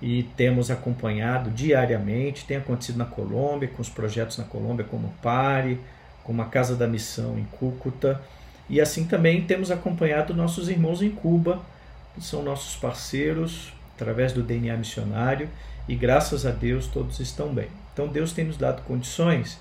e 0.01 0.23
temos 0.35 0.71
acompanhado 0.71 1.49
diariamente, 1.49 2.45
tem 2.45 2.57
acontecido 2.57 2.97
na 2.97 3.05
Colômbia, 3.05 3.67
com 3.67 3.81
os 3.81 3.89
projetos 3.89 4.37
na 4.37 4.45
Colômbia, 4.45 4.85
como 4.85 5.13
Pare, 5.21 5.79
como 6.23 6.41
a 6.41 6.45
Casa 6.45 6.75
da 6.75 6.87
Missão 6.87 7.37
em 7.37 7.43
Cúcuta, 7.45 8.21
e 8.69 8.79
assim 8.79 9.05
também 9.05 9.41
temos 9.41 9.71
acompanhado 9.71 10.33
nossos 10.33 10.69
irmãos 10.69 11.01
em 11.01 11.09
Cuba, 11.09 11.61
que 12.13 12.21
são 12.21 12.43
nossos 12.43 12.75
parceiros 12.75 13.73
através 13.95 14.31
do 14.31 14.43
DNA 14.43 14.77
missionário, 14.77 15.49
e 15.88 15.95
graças 15.95 16.45
a 16.45 16.51
Deus 16.51 16.88
todos 16.88 17.19
estão 17.19 17.53
bem. 17.53 17.67
Então 17.93 18.07
Deus 18.07 18.31
tem 18.31 18.45
nos 18.45 18.57
dado 18.57 18.83
condições 18.83 19.57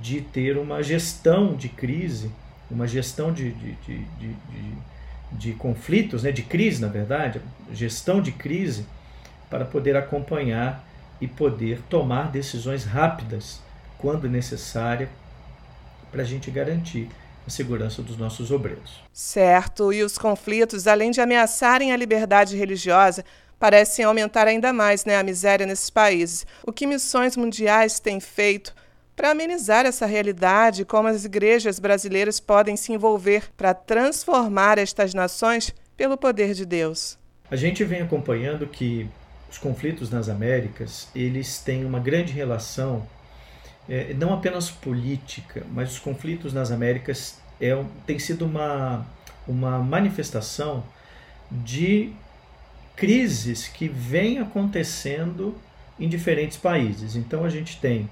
de 0.00 0.20
ter 0.20 0.58
uma 0.58 0.82
gestão 0.82 1.54
de 1.54 1.68
crise, 1.68 2.30
uma 2.70 2.86
gestão 2.86 3.32
de, 3.32 3.50
de, 3.52 3.72
de, 3.86 3.98
de, 4.18 4.36
de 5.32 5.52
conflitos, 5.54 6.22
né, 6.22 6.30
de 6.30 6.42
crise 6.42 6.80
na 6.80 6.88
verdade, 6.88 7.40
gestão 7.72 8.20
de 8.20 8.30
crise 8.30 8.84
para 9.48 9.64
poder 9.64 9.96
acompanhar 9.96 10.86
e 11.20 11.26
poder 11.26 11.80
tomar 11.88 12.30
decisões 12.30 12.84
rápidas 12.84 13.60
quando 13.98 14.28
necessária 14.28 15.08
para 16.12 16.22
a 16.22 16.24
gente 16.24 16.50
garantir 16.50 17.08
a 17.50 17.52
segurança 17.52 18.00
dos 18.00 18.16
nossos 18.16 18.52
obreiros. 18.52 19.02
Certo, 19.12 19.92
e 19.92 20.04
os 20.04 20.16
conflitos, 20.16 20.86
além 20.86 21.10
de 21.10 21.20
ameaçarem 21.20 21.92
a 21.92 21.96
liberdade 21.96 22.56
religiosa, 22.56 23.24
parecem 23.58 24.04
aumentar 24.04 24.46
ainda 24.46 24.72
mais 24.72 25.04
né, 25.04 25.18
a 25.18 25.22
miséria 25.22 25.66
nesses 25.66 25.90
países. 25.90 26.46
O 26.64 26.72
que 26.72 26.86
missões 26.86 27.36
mundiais 27.36 27.98
têm 27.98 28.20
feito 28.20 28.72
para 29.16 29.32
amenizar 29.32 29.84
essa 29.84 30.06
realidade, 30.06 30.84
como 30.84 31.08
as 31.08 31.24
igrejas 31.24 31.80
brasileiras 31.80 32.38
podem 32.38 32.76
se 32.76 32.92
envolver 32.92 33.50
para 33.56 33.74
transformar 33.74 34.78
estas 34.78 35.12
nações 35.12 35.74
pelo 35.96 36.16
poder 36.16 36.54
de 36.54 36.64
Deus? 36.64 37.18
A 37.50 37.56
gente 37.56 37.82
vem 37.82 38.00
acompanhando 38.00 38.64
que 38.66 39.10
os 39.50 39.58
conflitos 39.58 40.08
nas 40.08 40.28
Américas, 40.28 41.08
eles 41.14 41.58
têm 41.58 41.84
uma 41.84 41.98
grande 41.98 42.32
relação, 42.32 43.04
é, 43.88 44.14
não 44.14 44.32
apenas 44.32 44.70
política, 44.70 45.66
mas 45.72 45.90
os 45.92 45.98
conflitos 45.98 46.52
nas 46.52 46.70
Américas 46.70 47.39
é, 47.60 47.84
tem 48.06 48.18
sido 48.18 48.44
uma, 48.44 49.06
uma 49.46 49.78
manifestação 49.78 50.82
de 51.50 52.12
crises 52.96 53.66
que 53.66 53.88
vêm 53.88 54.38
acontecendo 54.38 55.56
em 55.98 56.08
diferentes 56.08 56.56
países. 56.56 57.16
Então 57.16 57.44
a 57.44 57.48
gente 57.48 57.78
tem, 57.78 58.08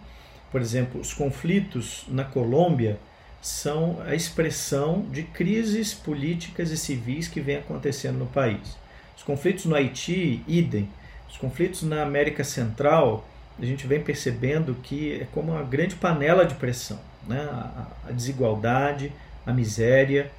por 0.51 0.61
exemplo, 0.61 1.01
os 1.01 1.13
conflitos 1.13 2.05
na 2.09 2.25
Colômbia 2.25 2.99
são 3.41 4.01
a 4.05 4.15
expressão 4.15 5.03
de 5.11 5.23
crises 5.23 5.95
políticas 5.95 6.71
e 6.71 6.77
civis 6.77 7.29
que 7.29 7.41
vêm 7.41 7.57
acontecendo 7.57 8.19
no 8.19 8.27
país. 8.27 8.77
Os 9.17 9.23
conflitos 9.23 9.65
no 9.65 9.75
Haiti, 9.75 10.43
idem. 10.47 10.89
Os 11.29 11.37
conflitos 11.37 11.83
na 11.83 12.03
América 12.03 12.43
Central, 12.43 13.27
a 13.59 13.65
gente 13.65 13.87
vem 13.87 14.01
percebendo 14.01 14.75
que 14.83 15.21
é 15.21 15.27
como 15.33 15.53
uma 15.53 15.63
grande 15.63 15.95
panela 15.95 16.45
de 16.45 16.55
pressão. 16.55 16.99
Né? 17.27 17.41
A, 17.41 18.11
desigualdade, 18.11 19.13
a 19.49 19.53
miséria, 19.53 20.31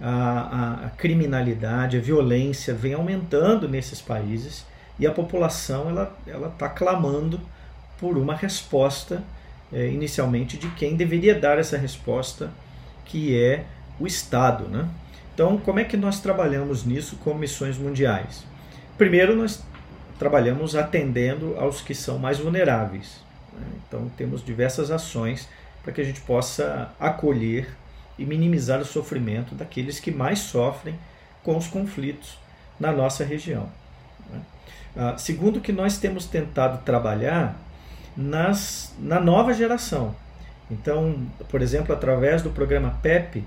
a, 0.00 0.86
a, 0.86 0.90
criminalidade, 0.90 1.96
a 1.96 2.00
violência 2.00 2.72
vem 2.72 2.94
aumentando 2.94 3.68
nesses 3.68 4.00
países 4.00 4.64
e 4.98 5.06
a 5.06 5.10
população 5.10 5.90
ela 5.90 6.16
ela 6.26 6.48
está 6.48 6.68
clamando 6.68 7.40
por 7.98 8.16
uma 8.16 8.34
resposta 8.34 9.22
é, 9.72 9.88
inicialmente 9.88 10.56
de 10.56 10.68
quem 10.70 10.94
deveria 10.94 11.34
dar 11.34 11.58
essa 11.58 11.76
resposta, 11.76 12.50
que 13.04 13.36
é 13.36 13.64
o 13.98 14.06
Estado, 14.06 14.68
né? 14.68 14.88
Então, 15.34 15.58
como 15.58 15.80
é 15.80 15.84
que 15.84 15.96
nós 15.96 16.20
trabalhamos 16.20 16.84
nisso 16.84 17.16
com 17.16 17.34
missões 17.34 17.76
mundiais? 17.76 18.44
Primeiro, 18.96 19.34
nós 19.34 19.64
trabalhamos 20.16 20.76
atendendo 20.76 21.56
aos 21.58 21.80
que 21.80 21.92
são 21.92 22.18
mais 22.18 22.38
vulneráveis. 22.38 23.20
Né? 23.52 23.66
Então, 23.88 24.08
temos 24.16 24.44
diversas 24.44 24.92
ações 24.92 25.48
para 25.82 25.92
que 25.92 26.00
a 26.00 26.04
gente 26.04 26.20
possa 26.20 26.92
acolher 27.00 27.68
e 28.18 28.24
minimizar 28.24 28.80
o 28.80 28.84
sofrimento 28.84 29.54
daqueles 29.54 29.98
que 30.00 30.10
mais 30.10 30.38
sofrem 30.40 30.98
com 31.42 31.56
os 31.56 31.66
conflitos 31.66 32.38
na 32.78 32.92
nossa 32.92 33.24
região. 33.24 33.68
Né? 34.30 34.40
Ah, 34.96 35.14
segundo, 35.18 35.60
que 35.60 35.72
nós 35.72 35.98
temos 35.98 36.26
tentado 36.26 36.84
trabalhar 36.84 37.56
nas, 38.16 38.94
na 38.98 39.20
nova 39.20 39.52
geração. 39.52 40.14
Então, 40.70 41.26
por 41.48 41.60
exemplo, 41.60 41.94
através 41.94 42.42
do 42.42 42.50
programa 42.50 42.98
PEP, 43.02 43.44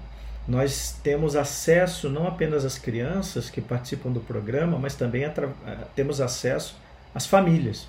nós 0.47 0.97
temos 1.03 1.35
acesso 1.35 2.09
não 2.09 2.27
apenas 2.27 2.63
às 2.63 2.77
crianças 2.77 3.49
que 3.49 3.59
participam 3.59 4.11
do 4.11 4.21
programa, 4.21 4.77
mas 4.79 4.95
também 4.95 5.23
eh, 5.25 5.31
temos 5.95 6.21
acesso 6.21 6.77
às 7.13 7.25
famílias. 7.25 7.87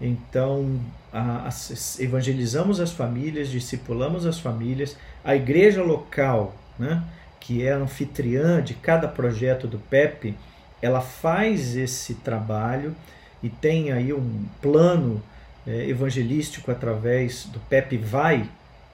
Então, 0.00 0.78
a, 1.12 1.48
a, 1.48 2.02
evangelizamos 2.02 2.80
as 2.80 2.92
famílias, 2.92 3.48
discipulamos 3.48 4.26
as 4.26 4.38
famílias, 4.38 4.96
a 5.24 5.34
igreja 5.34 5.82
local, 5.82 6.54
né, 6.78 7.02
que 7.40 7.66
é 7.66 7.72
anfitriã 7.72 8.62
de 8.62 8.74
cada 8.74 9.08
projeto 9.08 9.66
do 9.66 9.78
PEP, 9.78 10.34
ela 10.82 11.00
faz 11.00 11.76
esse 11.76 12.14
trabalho 12.16 12.94
e 13.42 13.48
tem 13.48 13.92
aí 13.92 14.12
um 14.12 14.44
plano 14.60 15.22
é, 15.66 15.88
evangelístico 15.88 16.70
através 16.70 17.46
do 17.46 17.58
PEP 17.60 17.96
Vai, 17.96 18.48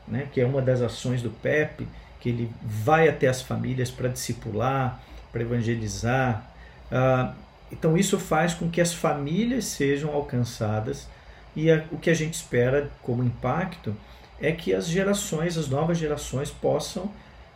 né, 0.07 0.29
que 0.33 0.41
é 0.41 0.47
uma 0.47 0.63
das 0.63 0.81
ações 0.81 1.23
do 1.23 1.31
PEP, 1.31 1.87
que 2.21 2.29
ele 2.29 2.53
vai 2.63 3.09
até 3.09 3.27
as 3.27 3.43
famílias 3.43 3.91
para 3.91 4.09
discipular, 4.09 5.03
para 5.33 5.43
evangelizar. 5.43 6.45
Ah, 6.91 7.35
então 7.73 7.97
isso 7.97 8.19
faz 8.19 8.55
com 8.55 8.71
que 8.71 8.81
as 8.81 8.93
famílias 8.93 9.65
sejam 9.65 10.13
alcançadas 10.13 11.09
e 11.57 11.71
a, 11.71 11.85
o 11.91 11.99
que 11.99 12.11
a 12.11 12.15
gente 12.15 12.35
espera 12.35 12.91
como 13.03 13.25
impacto 13.25 13.97
é 14.41 14.53
que 14.53 14.75
as 14.75 14.87
gerações, 14.87 15.57
as 15.57 15.69
novas 15.69 15.99
gerações 15.99 16.51
possam 16.51 17.11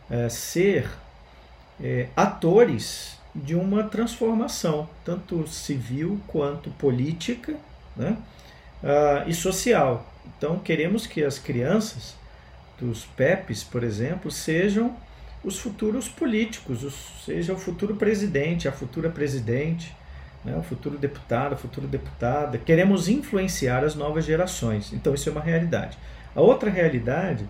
é, 0.09 0.29
ser 0.29 0.89
é, 1.81 2.07
atores 2.15 3.17
de 3.35 3.55
uma 3.55 3.83
transformação, 3.83 4.89
tanto 5.05 5.47
civil 5.47 6.19
quanto 6.27 6.71
política 6.71 7.55
né? 7.95 8.17
Uh, 8.81 9.29
e 9.29 9.33
social. 9.33 10.05
Então, 10.37 10.59
queremos 10.59 11.07
que 11.07 11.23
as 11.23 11.39
crianças 11.39 12.15
dos 12.79 13.05
PEPs, 13.05 13.63
por 13.63 13.83
exemplo, 13.83 14.29
sejam 14.29 14.95
os 15.43 15.59
futuros 15.59 16.07
políticos, 16.07 16.83
os, 16.83 17.23
seja 17.25 17.53
o 17.53 17.57
futuro 17.57 17.95
presidente, 17.95 18.67
a 18.67 18.71
futura 18.71 19.09
presidente, 19.09 19.95
né, 20.47 20.55
o 20.57 20.63
futuro 20.63 20.97
deputado, 20.97 21.53
a 21.53 21.57
futura 21.57 21.85
deputada. 21.85 22.57
Queremos 22.57 23.09
influenciar 23.09 23.83
as 23.83 23.95
novas 23.95 24.23
gerações. 24.23 24.93
Então, 24.93 25.13
isso 25.13 25.27
é 25.27 25.31
uma 25.31 25.41
realidade. 25.41 25.97
A 26.33 26.39
outra 26.39 26.69
realidade 26.69 27.45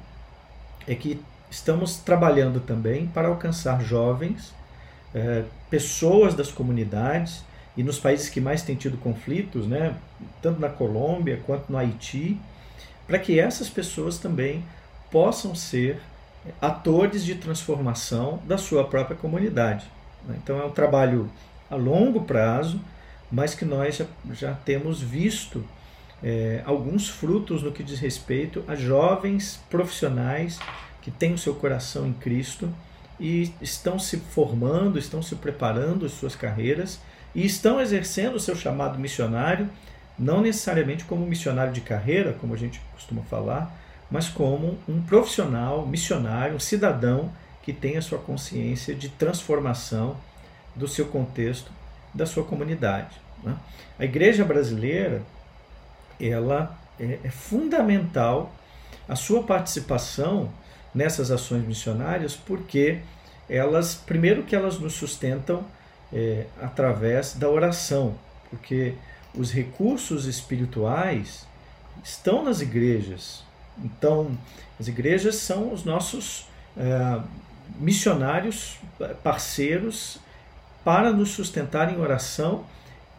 é 0.87 0.95
que 0.95 1.21
estamos 1.49 1.97
trabalhando 1.97 2.59
também 2.59 3.05
para 3.07 3.27
alcançar 3.27 3.83
jovens, 3.83 4.53
é, 5.13 5.43
pessoas 5.69 6.33
das 6.33 6.51
comunidades 6.51 7.43
e 7.75 7.83
nos 7.83 7.99
países 7.99 8.29
que 8.29 8.41
mais 8.41 8.63
têm 8.63 8.75
tido 8.75 8.97
conflitos, 8.97 9.67
né, 9.67 9.95
tanto 10.41 10.59
na 10.59 10.69
Colômbia 10.69 11.39
quanto 11.45 11.71
no 11.71 11.77
Haiti, 11.77 12.39
para 13.05 13.19
que 13.19 13.39
essas 13.39 13.69
pessoas 13.69 14.17
também 14.17 14.63
possam 15.11 15.53
ser 15.53 16.01
atores 16.61 17.23
de 17.23 17.35
transformação 17.35 18.41
da 18.45 18.57
sua 18.57 18.83
própria 18.83 19.15
comunidade. 19.15 19.85
Então 20.29 20.59
é 20.59 20.65
um 20.65 20.71
trabalho 20.71 21.29
a 21.69 21.75
longo 21.75 22.21
prazo, 22.21 22.79
mas 23.31 23.53
que 23.53 23.65
nós 23.65 23.97
já, 23.97 24.05
já 24.31 24.53
temos 24.53 25.01
visto 25.01 25.63
é, 26.23 26.61
alguns 26.65 27.09
frutos 27.09 27.61
no 27.61 27.71
que 27.71 27.83
diz 27.83 27.99
respeito 27.99 28.63
a 28.67 28.75
jovens 28.75 29.59
profissionais 29.69 30.59
que 31.01 31.11
têm 31.11 31.33
o 31.33 31.37
seu 31.37 31.53
coração 31.55 32.07
em 32.07 32.13
Cristo 32.13 32.73
e 33.19 33.51
estão 33.61 33.97
se 33.97 34.17
formando, 34.17 34.97
estão 34.99 35.21
se 35.21 35.35
preparando 35.35 36.05
as 36.05 36.13
suas 36.13 36.35
carreiras 36.35 36.99
e 37.33 37.45
estão 37.45 37.79
exercendo 37.79 38.35
o 38.35 38.39
seu 38.39 38.55
chamado 38.55 38.97
missionário, 38.99 39.69
não 40.17 40.41
necessariamente 40.41 41.03
como 41.05 41.25
missionário 41.25 41.73
de 41.73 41.81
carreira, 41.81 42.33
como 42.33 42.53
a 42.53 42.57
gente 42.57 42.81
costuma 42.93 43.21
falar, 43.23 43.75
mas 44.09 44.27
como 44.27 44.77
um 44.87 45.01
profissional, 45.01 45.85
missionário, 45.85 46.55
um 46.55 46.59
cidadão 46.59 47.31
que 47.61 47.73
tem 47.73 47.97
a 47.97 48.01
sua 48.01 48.17
consciência 48.17 48.95
de 48.95 49.09
transformação 49.09 50.15
do 50.77 50.87
seu 50.87 51.07
contexto, 51.07 51.71
da 52.13 52.25
sua 52.25 52.43
comunidade. 52.43 53.15
Né? 53.43 53.57
A 53.99 54.05
igreja 54.05 54.45
brasileira, 54.45 55.21
ela 56.19 56.77
é, 56.99 57.19
é 57.23 57.29
fundamental 57.29 58.53
a 59.07 59.15
sua 59.15 59.43
participação 59.43 60.51
nessas 60.93 61.31
ações 61.31 61.65
missionárias, 61.65 62.35
porque 62.35 62.99
elas, 63.49 63.95
primeiro 63.95 64.43
que 64.43 64.55
elas 64.55 64.79
nos 64.79 64.93
sustentam 64.93 65.65
é, 66.11 66.45
através 66.61 67.33
da 67.33 67.49
oração, 67.49 68.15
porque 68.49 68.93
os 69.33 69.51
recursos 69.51 70.25
espirituais 70.25 71.47
estão 72.03 72.43
nas 72.43 72.61
igrejas. 72.61 73.43
Então, 73.77 74.37
as 74.79 74.87
igrejas 74.87 75.35
são 75.35 75.71
os 75.71 75.83
nossos 75.83 76.47
é, 76.75 77.21
missionários, 77.79 78.77
parceiros, 79.23 80.19
para 80.87 81.11
nos 81.11 81.31
sustentar 81.31 81.93
em 81.93 81.99
oração, 81.99 82.63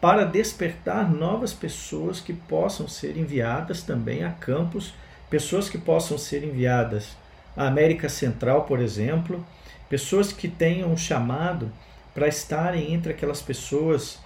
para 0.01 0.25
despertar 0.25 1.07
novas 1.07 1.53
pessoas 1.53 2.19
que 2.19 2.33
possam 2.33 2.87
ser 2.87 3.15
enviadas 3.15 3.83
também 3.83 4.23
a 4.23 4.31
campos, 4.31 4.91
pessoas 5.29 5.69
que 5.69 5.77
possam 5.77 6.17
ser 6.17 6.43
enviadas 6.43 7.15
à 7.55 7.67
América 7.67 8.09
Central, 8.09 8.63
por 8.63 8.79
exemplo, 8.79 9.45
pessoas 9.87 10.33
que 10.33 10.47
tenham 10.47 10.97
chamado 10.97 11.71
para 12.11 12.27
estarem 12.27 12.91
entre 12.91 13.11
aquelas 13.11 13.39
pessoas 13.39 14.17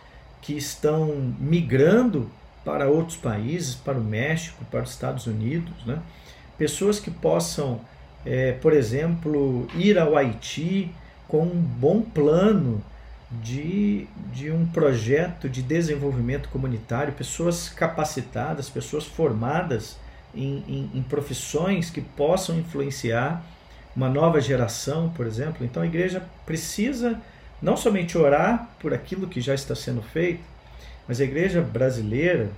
que 0.42 0.56
estão 0.56 1.08
migrando 1.38 2.32
para 2.64 2.88
outros 2.88 3.18
países, 3.18 3.76
para 3.76 3.98
o 3.98 4.02
México, 4.02 4.64
para 4.72 4.84
os 4.84 4.92
Estados 4.92 5.28
Unidos, 5.28 5.86
né? 5.86 6.02
pessoas 6.58 6.98
que 6.98 7.12
possam, 7.12 7.82
é, 8.26 8.54
por 8.54 8.72
exemplo, 8.72 9.68
ir 9.76 10.00
ao 10.00 10.16
Haiti 10.16 10.96
com 11.28 11.44
um 11.44 11.62
bom 11.62 12.02
plano 12.02 12.82
de, 13.42 14.08
de 14.32 14.52
um 14.52 14.66
projeto 14.66 15.50
de 15.50 15.62
desenvolvimento 15.62 16.50
comunitário, 16.50 17.14
pessoas 17.14 17.70
capacitadas, 17.70 18.70
pessoas 18.70 19.06
formadas 19.06 19.98
em, 20.36 20.64
em, 20.68 20.92
em 20.94 21.04
profissões 21.04 21.90
que 21.90 22.02
possam 22.02 22.60
influenciar 22.60 23.44
uma 23.96 24.10
nova 24.10 24.42
geração, 24.42 25.10
por 25.10 25.26
exemplo. 25.26 25.66
Então 25.66 25.82
a 25.82 25.86
igreja 25.86 26.24
precisa 26.46 27.20
não 27.62 27.78
somente 27.78 28.18
orar 28.18 28.70
por 28.80 28.94
aquilo 28.94 29.28
que 29.28 29.40
já 29.40 29.54
está 29.54 29.76
sendo 29.76 30.02
feito, 30.02 30.44
mas 31.08 31.22
a 31.22 31.24
igreja 31.24 31.62
brasileira 31.62 32.50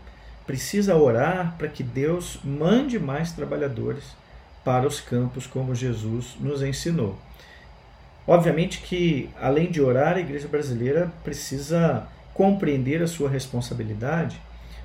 precisa 0.45 0.95
orar 0.95 1.55
para 1.57 1.67
que 1.67 1.83
Deus 1.83 2.39
mande 2.43 2.99
mais 2.99 3.31
trabalhadores 3.31 4.03
para 4.63 4.87
os 4.87 4.99
campos, 4.99 5.45
como 5.45 5.75
Jesus 5.75 6.35
nos 6.39 6.61
ensinou. 6.61 7.17
Obviamente 8.27 8.79
que, 8.79 9.29
além 9.39 9.69
de 9.69 9.81
orar, 9.81 10.15
a 10.15 10.19
igreja 10.19 10.47
brasileira 10.47 11.11
precisa 11.23 12.07
compreender 12.33 13.01
a 13.01 13.07
sua 13.07 13.29
responsabilidade 13.29 14.41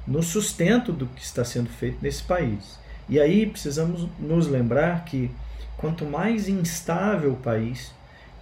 no 0.06 0.22
sustento 0.22 0.92
do 0.92 1.06
que 1.06 1.22
está 1.22 1.44
sendo 1.44 1.70
feito 1.70 1.98
nesse 2.02 2.22
país. 2.22 2.78
E 3.08 3.18
aí 3.18 3.46
precisamos 3.46 4.08
nos 4.18 4.46
lembrar 4.46 5.04
que 5.04 5.30
quanto 5.76 6.04
mais 6.04 6.48
instável 6.48 7.32
o 7.32 7.36
país, 7.36 7.92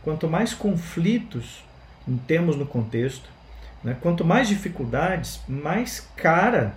quanto 0.02 0.28
mais 0.28 0.52
conflitos 0.52 1.64
temos 2.26 2.56
no 2.56 2.66
contexto, 2.66 3.28
né? 3.82 3.96
quanto 4.00 4.24
mais 4.24 4.48
dificuldades, 4.48 5.40
mais 5.48 6.06
cara 6.16 6.74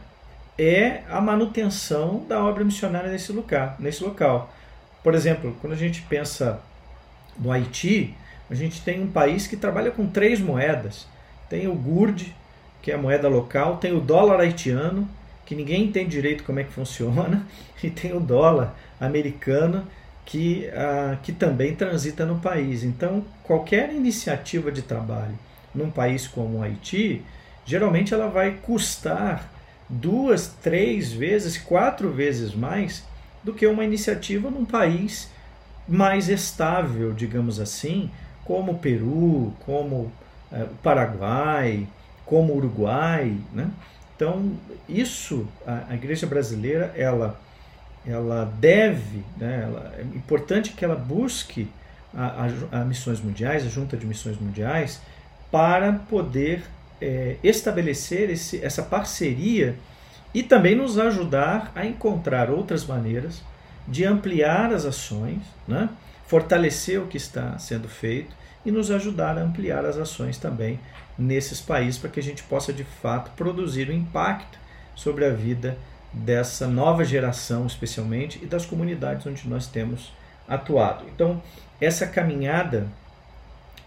é 0.57 1.01
a 1.09 1.19
manutenção 1.19 2.23
da 2.27 2.43
obra 2.43 2.63
missionária 2.63 3.11
nesse 3.11 3.31
lugar, 3.31 3.75
nesse 3.79 4.03
local. 4.03 4.53
Por 5.03 5.15
exemplo, 5.15 5.55
quando 5.59 5.73
a 5.73 5.77
gente 5.77 6.01
pensa 6.03 6.61
no 7.39 7.51
Haiti, 7.51 8.15
a 8.49 8.55
gente 8.55 8.81
tem 8.81 9.01
um 9.01 9.07
país 9.07 9.47
que 9.47 9.55
trabalha 9.55 9.91
com 9.91 10.07
três 10.07 10.39
moedas. 10.39 11.07
Tem 11.49 11.67
o 11.67 11.73
GURD, 11.73 12.35
que 12.81 12.91
é 12.91 12.95
a 12.95 12.97
moeda 12.97 13.27
local, 13.27 13.77
tem 13.77 13.93
o 13.93 14.01
dólar 14.01 14.39
haitiano, 14.39 15.07
que 15.45 15.55
ninguém 15.55 15.85
entende 15.85 16.09
direito 16.09 16.43
como 16.43 16.59
é 16.59 16.63
que 16.63 16.71
funciona, 16.71 17.45
e 17.83 17.89
tem 17.89 18.13
o 18.13 18.19
dólar 18.19 18.75
americano, 18.99 19.87
que, 20.25 20.69
uh, 20.69 21.17
que 21.23 21.31
também 21.31 21.75
transita 21.75 22.25
no 22.25 22.39
país. 22.39 22.83
Então, 22.83 23.25
qualquer 23.43 23.93
iniciativa 23.93 24.71
de 24.71 24.81
trabalho 24.81 25.37
num 25.73 25.89
país 25.89 26.27
como 26.27 26.59
o 26.59 26.63
Haiti, 26.63 27.21
geralmente 27.65 28.13
ela 28.13 28.27
vai 28.27 28.51
custar 28.61 29.51
duas, 29.89 30.47
três 30.61 31.11
vezes, 31.11 31.57
quatro 31.57 32.11
vezes 32.11 32.53
mais 32.53 33.03
do 33.43 33.53
que 33.53 33.65
uma 33.67 33.83
iniciativa 33.83 34.49
num 34.49 34.65
país 34.65 35.29
mais 35.91 36.29
estável, 36.29 37.13
digamos 37.13 37.59
assim, 37.59 38.09
como 38.45 38.73
o 38.73 38.77
Peru, 38.77 39.53
como 39.65 40.11
uh, 40.51 40.63
o 40.63 40.75
Paraguai, 40.81 41.87
como 42.25 42.53
o 42.53 42.57
Uruguai. 42.57 43.35
Né? 43.53 43.69
Então, 44.15 44.51
isso, 44.87 45.47
a, 45.65 45.83
a 45.89 45.93
igreja 45.95 46.25
brasileira, 46.25 46.93
ela 46.95 47.39
ela 48.05 48.51
deve, 48.59 49.23
né, 49.37 49.61
ela, 49.63 49.93
é 49.97 50.01
importante 50.01 50.71
que 50.71 50.83
ela 50.83 50.95
busque 50.95 51.67
a, 52.13 52.47
a, 52.71 52.81
a, 52.81 52.83
missões 52.83 53.21
mundiais, 53.21 53.65
a 53.65 53.69
junta 53.69 53.95
de 53.95 54.05
missões 54.05 54.39
mundiais, 54.39 54.99
para 55.51 55.93
poder 55.93 56.63
é, 56.99 57.35
estabelecer 57.43 58.29
esse, 58.29 58.63
essa 58.63 58.81
parceria 58.81 59.75
e 60.33 60.41
também 60.41 60.75
nos 60.75 60.97
ajudar 60.97 61.71
a 61.75 61.85
encontrar 61.85 62.49
outras 62.49 62.85
maneiras 62.85 63.41
de 63.87 64.05
ampliar 64.05 64.73
as 64.73 64.85
ações, 64.85 65.41
né, 65.67 65.89
fortalecer 66.27 67.01
o 67.01 67.07
que 67.07 67.17
está 67.17 67.57
sendo 67.57 67.87
feito 67.87 68.35
e 68.65 68.71
nos 68.71 68.91
ajudar 68.91 69.37
a 69.37 69.41
ampliar 69.41 69.85
as 69.85 69.97
ações 69.97 70.37
também 70.37 70.79
nesses 71.17 71.59
países 71.59 71.99
para 71.99 72.09
que 72.09 72.19
a 72.19 72.23
gente 72.23 72.43
possa 72.43 72.71
de 72.71 72.83
fato 72.83 73.31
produzir 73.31 73.89
um 73.89 73.93
impacto 73.93 74.57
sobre 74.95 75.25
a 75.25 75.29
vida 75.29 75.77
dessa 76.13 76.67
nova 76.67 77.03
geração, 77.03 77.65
especialmente, 77.65 78.39
e 78.41 78.45
das 78.45 78.65
comunidades 78.65 79.25
onde 79.25 79.47
nós 79.47 79.67
temos 79.67 80.13
atuado. 80.47 81.05
Então, 81.13 81.41
essa 81.79 82.05
caminhada 82.05 82.87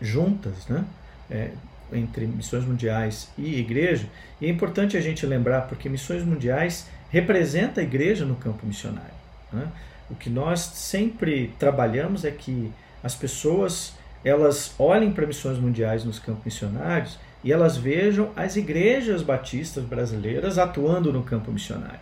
juntas, 0.01 0.67
né, 0.67 0.85
é, 1.31 1.51
entre 1.93 2.27
missões 2.27 2.65
mundiais 2.65 3.31
e 3.39 3.59
igreja, 3.61 4.07
e 4.41 4.47
é 4.47 4.49
importante 4.49 4.97
a 4.97 5.01
gente 5.01 5.25
lembrar, 5.27 5.63
porque 5.63 5.89
missões 5.89 6.25
mundiais 6.25 6.89
representa 7.11 7.81
a 7.81 7.85
igreja 7.85 8.25
no 8.25 8.35
campo 8.35 8.67
missionário. 8.67 9.14
Né? 9.55 9.69
O 10.11 10.15
que 10.15 10.29
nós 10.29 10.61
sempre 10.61 11.55
trabalhamos 11.59 12.25
é 12.25 12.31
que 12.31 12.73
as 13.03 13.15
pessoas 13.15 13.95
elas 14.25 14.75
olhem 14.79 15.13
para 15.13 15.27
missões 15.27 15.59
mundiais 15.59 16.05
nos 16.05 16.19
campos 16.19 16.45
missionários 16.45 17.19
e 17.43 17.53
elas 17.53 17.77
vejam 17.77 18.31
as 18.35 18.57
igrejas 18.57 19.23
batistas 19.23 19.85
brasileiras 19.85 20.57
atuando 20.57 21.13
no 21.13 21.23
campo 21.23 21.53
missionário. 21.53 22.01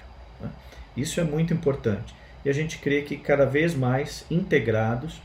Isso 0.96 1.20
é 1.20 1.24
muito 1.24 1.52
importante. 1.52 2.14
E 2.44 2.50
a 2.50 2.52
gente 2.52 2.78
crê 2.78 3.02
que 3.02 3.16
cada 3.16 3.44
vez 3.44 3.74
mais 3.74 4.24
integrados, 4.30 5.20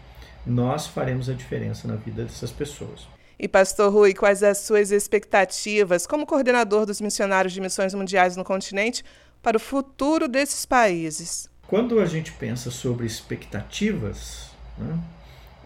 nós 0.45 0.87
faremos 0.87 1.29
a 1.29 1.33
diferença 1.33 1.87
na 1.87 1.95
vida 1.95 2.23
dessas 2.23 2.51
pessoas. 2.51 3.07
E, 3.39 3.47
Pastor 3.47 3.91
Rui, 3.91 4.13
quais 4.13 4.41
as 4.41 4.59
suas 4.59 4.91
expectativas 4.91 6.07
como 6.07 6.25
coordenador 6.25 6.85
dos 6.85 7.01
missionários 7.01 7.53
de 7.53 7.61
missões 7.61 7.93
mundiais 7.93 8.35
no 8.35 8.43
continente 8.43 9.03
para 9.43 9.57
o 9.57 9.59
futuro 9.59 10.27
desses 10.27 10.65
países? 10.65 11.49
Quando 11.67 11.99
a 11.99 12.05
gente 12.05 12.31
pensa 12.31 12.71
sobre 12.71 13.05
expectativas 13.05 14.51
né, 14.77 14.97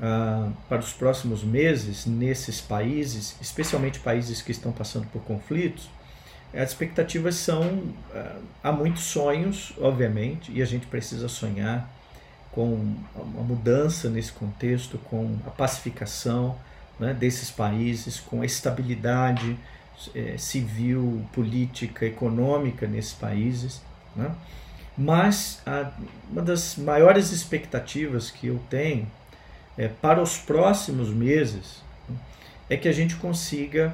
ah, 0.02 0.50
para 0.68 0.80
os 0.80 0.94
próximos 0.94 1.44
meses 1.44 2.08
nesses 2.08 2.60
países, 2.60 3.36
especialmente 3.40 4.00
países 4.00 4.42
que 4.42 4.52
estão 4.52 4.72
passando 4.72 5.06
por 5.08 5.22
conflitos, 5.24 5.90
as 6.54 6.70
expectativas 6.70 7.36
são. 7.36 7.94
Ah, 8.14 8.40
há 8.64 8.72
muitos 8.72 9.04
sonhos, 9.04 9.74
obviamente, 9.80 10.52
e 10.52 10.62
a 10.62 10.66
gente 10.66 10.88
precisa 10.88 11.30
sonhar 11.30 11.88
com 12.52 12.96
a 13.16 13.44
mudança 13.44 14.10
nesse 14.10 14.32
contexto, 14.32 14.98
com 14.98 15.38
a 15.46 15.50
pacificação 15.50 16.58
né, 17.00 17.14
desses 17.14 17.50
países, 17.50 18.20
com 18.20 18.42
a 18.42 18.46
estabilidade 18.46 19.58
é, 20.16 20.36
civil, 20.38 21.26
política, 21.32 22.06
econômica 22.06 22.88
nesses 22.88 23.14
países. 23.14 23.82
Né? 24.16 24.30
Mas 24.97 25.62
a, 25.65 25.91
uma 26.30 26.41
das 26.41 26.75
maiores 26.75 27.32
expectativas 27.32 28.30
que 28.30 28.47
eu 28.47 28.60
tenho 28.69 29.08
é, 29.77 29.88
para 29.88 30.21
os 30.21 30.38
próximos 30.38 31.10
meses 31.10 31.82
é 32.69 32.77
que 32.77 32.88
a 32.88 32.91
gente 32.91 33.15
consiga 33.15 33.93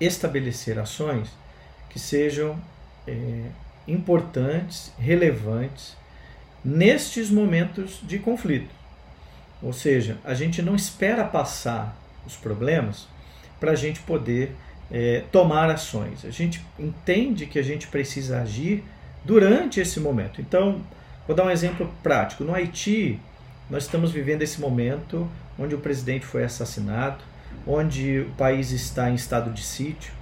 estabelecer 0.00 0.78
ações 0.78 1.28
que 1.90 1.98
sejam 1.98 2.58
é, 3.06 3.44
importantes, 3.86 4.92
relevantes 4.98 5.96
nestes 6.64 7.30
momentos 7.30 8.00
de 8.02 8.18
conflito. 8.18 8.70
Ou 9.62 9.72
seja, 9.72 10.18
a 10.24 10.32
gente 10.32 10.62
não 10.62 10.74
espera 10.74 11.24
passar 11.24 11.96
os 12.26 12.36
problemas 12.36 13.06
para 13.58 13.72
a 13.72 13.74
gente 13.74 14.00
poder 14.00 14.56
é, 14.90 15.24
tomar 15.30 15.70
ações. 15.70 16.24
A 16.24 16.30
gente 16.30 16.64
entende 16.78 17.46
que 17.46 17.58
a 17.58 17.62
gente 17.62 17.86
precisa 17.86 18.40
agir 18.40 18.82
durante 19.24 19.80
esse 19.80 20.00
momento. 20.00 20.40
Então, 20.40 20.80
vou 21.26 21.36
dar 21.36 21.44
um 21.44 21.50
exemplo 21.50 21.92
prático. 22.02 22.44
No 22.44 22.54
Haiti, 22.54 23.20
nós 23.68 23.84
estamos 23.84 24.10
vivendo 24.10 24.42
esse 24.42 24.60
momento 24.60 25.28
onde 25.58 25.74
o 25.74 25.78
presidente 25.78 26.24
foi 26.24 26.44
assassinado, 26.44 27.22
onde 27.66 28.20
o 28.20 28.30
país 28.32 28.70
está 28.70 29.10
em 29.10 29.14
estado 29.14 29.50
de 29.52 29.62
sítio 29.62 30.12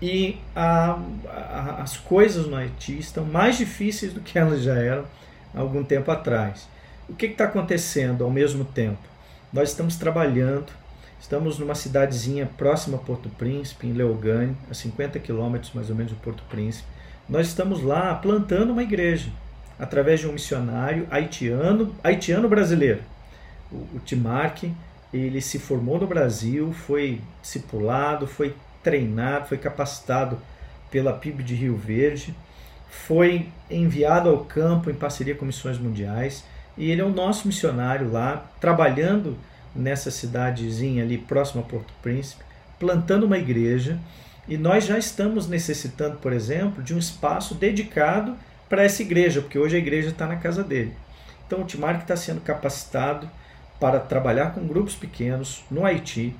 e 0.00 0.38
a, 0.54 0.98
a, 1.26 1.82
as 1.82 1.96
coisas 1.96 2.46
no 2.46 2.56
Haiti 2.56 2.98
estão 2.98 3.24
mais 3.24 3.56
difíceis 3.56 4.12
do 4.12 4.20
que 4.20 4.38
elas 4.38 4.62
já 4.62 4.74
eram 4.74 5.04
algum 5.54 5.82
tempo 5.82 6.10
atrás. 6.10 6.68
O 7.08 7.14
que 7.14 7.26
está 7.26 7.44
acontecendo 7.44 8.24
ao 8.24 8.30
mesmo 8.30 8.64
tempo? 8.64 8.98
Nós 9.52 9.70
estamos 9.70 9.96
trabalhando, 9.96 10.66
estamos 11.18 11.58
numa 11.58 11.74
cidadezinha 11.74 12.46
próxima 12.58 12.98
a 12.98 13.00
Porto 13.00 13.28
Príncipe, 13.30 13.86
em 13.86 13.92
Leogane, 13.92 14.56
a 14.70 14.74
50 14.74 15.18
quilômetros 15.20 15.72
mais 15.72 15.88
ou 15.88 15.96
menos 15.96 16.12
de 16.12 16.18
Porto 16.18 16.42
Príncipe. 16.50 16.86
Nós 17.28 17.48
estamos 17.48 17.82
lá 17.82 18.14
plantando 18.14 18.72
uma 18.72 18.82
igreja, 18.82 19.30
através 19.78 20.20
de 20.20 20.28
um 20.28 20.32
missionário 20.32 21.06
haitiano, 21.10 21.94
haitiano 22.02 22.48
brasileiro. 22.48 23.00
O, 23.70 23.76
o 23.96 24.00
Timark, 24.04 24.64
ele 25.12 25.40
se 25.40 25.58
formou 25.58 25.98
no 25.98 26.06
Brasil, 26.06 26.72
foi 26.72 27.20
discipulado, 27.42 28.26
foi 28.26 28.54
treinado, 28.82 29.48
foi 29.48 29.58
capacitado 29.58 30.38
pela 30.90 31.12
PIB 31.12 31.42
de 31.42 31.54
Rio 31.54 31.76
Verde 31.76 32.34
foi 33.04 33.48
enviado 33.70 34.28
ao 34.28 34.38
campo 34.44 34.90
em 34.90 34.94
parceria 34.94 35.34
com 35.34 35.44
missões 35.44 35.78
mundiais 35.78 36.44
e 36.76 36.90
ele 36.90 37.00
é 37.00 37.04
o 37.04 37.10
nosso 37.10 37.46
missionário 37.46 38.10
lá, 38.10 38.50
trabalhando 38.60 39.36
nessa 39.74 40.10
cidadezinha 40.10 41.02
ali 41.02 41.18
próxima 41.18 41.62
a 41.62 41.64
Porto 41.64 41.92
Príncipe, 42.02 42.44
plantando 42.78 43.24
uma 43.24 43.38
igreja. 43.38 43.98
E 44.48 44.56
nós 44.56 44.84
já 44.84 44.98
estamos 44.98 45.48
necessitando, 45.48 46.18
por 46.18 46.32
exemplo, 46.32 46.82
de 46.82 46.94
um 46.94 46.98
espaço 46.98 47.54
dedicado 47.54 48.36
para 48.68 48.84
essa 48.84 49.02
igreja, 49.02 49.40
porque 49.40 49.58
hoje 49.58 49.76
a 49.76 49.78
igreja 49.78 50.08
está 50.10 50.26
na 50.26 50.36
casa 50.36 50.62
dele. 50.62 50.92
Então 51.46 51.62
o 51.62 51.64
Timar 51.64 52.00
está 52.00 52.16
sendo 52.16 52.40
capacitado 52.40 53.28
para 53.80 54.00
trabalhar 54.00 54.54
com 54.54 54.66
grupos 54.66 54.94
pequenos 54.94 55.64
no 55.70 55.84
Haiti, 55.84 56.34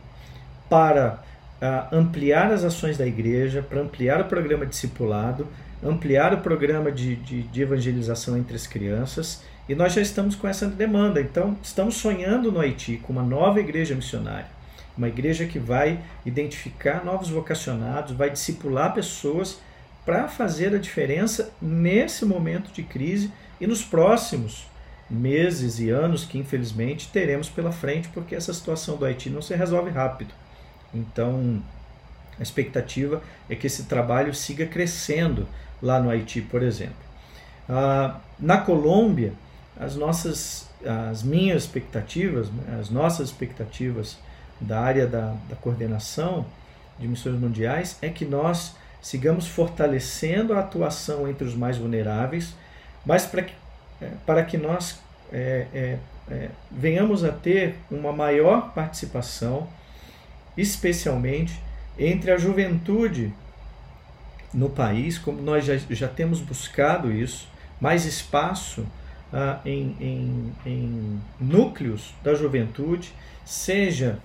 para 0.69 1.23
uh, 1.61 1.95
ampliar 1.95 2.53
as 2.53 2.65
ações 2.65 2.97
da 2.97 3.07
igreja, 3.07 3.63
para 3.63 3.81
ampliar 3.81 4.21
o 4.21 4.25
programa 4.25 4.67
discipulado 4.67 5.47
ampliar 5.83 6.33
o 6.35 6.39
programa 6.39 6.91
de, 6.91 7.17
de, 7.17 7.43
de, 7.43 7.63
evangelização 7.63 8.37
entre 8.37 8.57
as 8.57 8.67
crianças 8.67 9.43
e 9.69 9.75
nós 9.75 9.93
já 9.93 10.01
estamos 10.01 10.35
com 10.35 10.47
essa 10.47 10.67
demanda. 10.67 11.21
Então, 11.21 11.57
estamos 11.63 11.97
sonhando 11.97 12.53
no 12.53 12.61
Haiti 12.61 12.99
com 13.03 13.13
uma 13.13 13.23
nova 13.23 13.61
igreja 13.61 13.95
missionária, 13.95 14.47
uma 14.97 15.09
igreja 15.09 15.47
que 15.47 15.59
vai 15.59 16.01
identificar 16.25 17.05
novos 17.05 17.29
vocacionados, 17.29 18.17
vai 18.17 18.31
discipular 18.31 18.95
pessoas 18.95 19.59
para 20.05 20.29
fazer 20.29 20.75
a 20.75 20.79
diferença 20.79 21.53
nesse 21.61 22.25
momento 22.25 22.71
de 22.73 22.83
crise 22.83 23.31
e 23.61 23.67
nos 23.67 23.83
próximos 23.83 24.67
meses 25.09 25.79
e 25.79 25.91
anos 25.91 26.25
que 26.25 26.39
infelizmente 26.39 27.09
teremos 27.09 27.49
pela 27.49 27.73
frente, 27.73 28.09
porque 28.09 28.35
essa 28.35 28.53
situação 28.53 28.97
do 28.97 29.05
Haiti 29.05 29.31
não 29.31 29.43
se 29.43 29.55
resolve 29.55 29.91
rápido. 29.91 30.33
Então, 30.95 31.63
a 32.39 32.43
expectativa 32.43 33.23
é 33.49 33.55
que 33.55 33.67
esse 33.67 33.85
trabalho 33.85 34.35
siga 34.35 34.67
crescendo 34.67 35.47
lá 35.83 36.01
no 36.01 36.11
Haiti, 36.11 36.41
por 36.41 36.63
exemplo. 36.63 36.95
Ah, 37.69 38.21
na 38.39 38.59
Colômbia, 38.59 39.33
as 39.79 39.97
nossas, 39.97 40.69
as 40.85 41.23
minhas 41.23 41.65
expectativas, 41.65 42.49
as 42.81 42.91
nossas 42.91 43.29
expectativas 43.29 44.19
da 44.61 44.81
área 44.81 45.07
da, 45.07 45.35
da 45.49 45.57
coordenação 45.57 46.47
de 46.99 47.07
missões 47.07 47.39
mundiais 47.39 47.99
é 48.01 48.09
que 48.09 48.25
nós 48.25 48.75
sigamos 49.03 49.47
fortalecendo 49.47 50.53
a 50.55 50.61
atuação 50.61 51.29
entre 51.29 51.47
os 51.47 51.55
mais 51.55 51.77
vulneráveis, 51.77 52.55
mas 53.05 53.27
para 53.27 53.43
que, 53.43 53.55
é, 54.01 54.11
para 54.25 54.43
que 54.45 54.57
nós 54.57 54.99
é, 55.33 55.67
é, 55.73 55.99
é, 56.31 56.49
venhamos 56.71 57.25
a 57.25 57.31
ter 57.31 57.77
uma 57.91 58.13
maior 58.13 58.73
participação, 58.73 59.69
especialmente 60.57 61.61
entre 61.99 62.31
a 62.31 62.39
juventude 62.39 63.33
no 64.53 64.71
país, 64.71 65.19
como 65.19 65.41
nós 65.43 65.65
já, 65.65 65.77
já 65.77 66.09
temos 66.09 66.41
buscado 66.41 67.13
isso, 67.13 67.49
mais 67.81 68.07
espaço 68.07 68.87
ah, 69.33 69.61
em, 69.65 69.97
em, 70.01 70.53
em 70.65 71.21
núcleos 71.39 72.15
da 72.23 72.35
juventude, 72.35 73.13
seja 73.45 74.19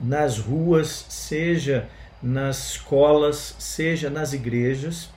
nas 0.00 0.38
ruas, 0.38 1.06
seja 1.08 1.88
nas 2.22 2.70
escolas, 2.70 3.54
seja 3.58 4.10
nas 4.10 4.32
igrejas, 4.32 5.08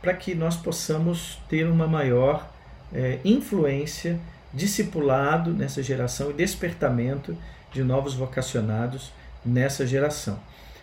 para 0.00 0.14
que 0.14 0.34
nós 0.34 0.56
possamos 0.56 1.38
ter 1.48 1.66
uma 1.66 1.86
maior 1.86 2.48
é, 2.92 3.18
influência, 3.24 4.18
discipulado 4.54 5.52
nessa 5.52 5.82
geração 5.82 6.30
e 6.30 6.34
despertamento 6.34 7.36
de 7.72 7.82
novos 7.82 8.14
vocacionados 8.14 9.12
nessa 9.44 9.86
geração. 9.86 10.38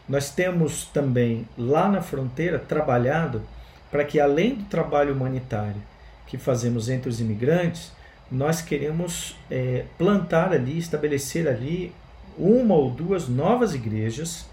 Nós 0.07 0.29
temos 0.29 0.85
também 0.85 1.47
lá 1.57 1.89
na 1.89 2.01
fronteira 2.01 2.59
trabalhado 2.59 3.41
para 3.89 4.03
que, 4.03 4.19
além 4.19 4.55
do 4.55 4.65
trabalho 4.65 5.13
humanitário 5.13 5.81
que 6.27 6.37
fazemos 6.37 6.89
entre 6.89 7.09
os 7.09 7.21
imigrantes, 7.21 7.91
nós 8.31 8.61
queremos 8.61 9.37
é, 9.49 9.85
plantar 9.97 10.51
ali, 10.51 10.77
estabelecer 10.77 11.47
ali 11.47 11.93
uma 12.37 12.75
ou 12.75 12.89
duas 12.89 13.27
novas 13.27 13.73
igrejas 13.73 14.45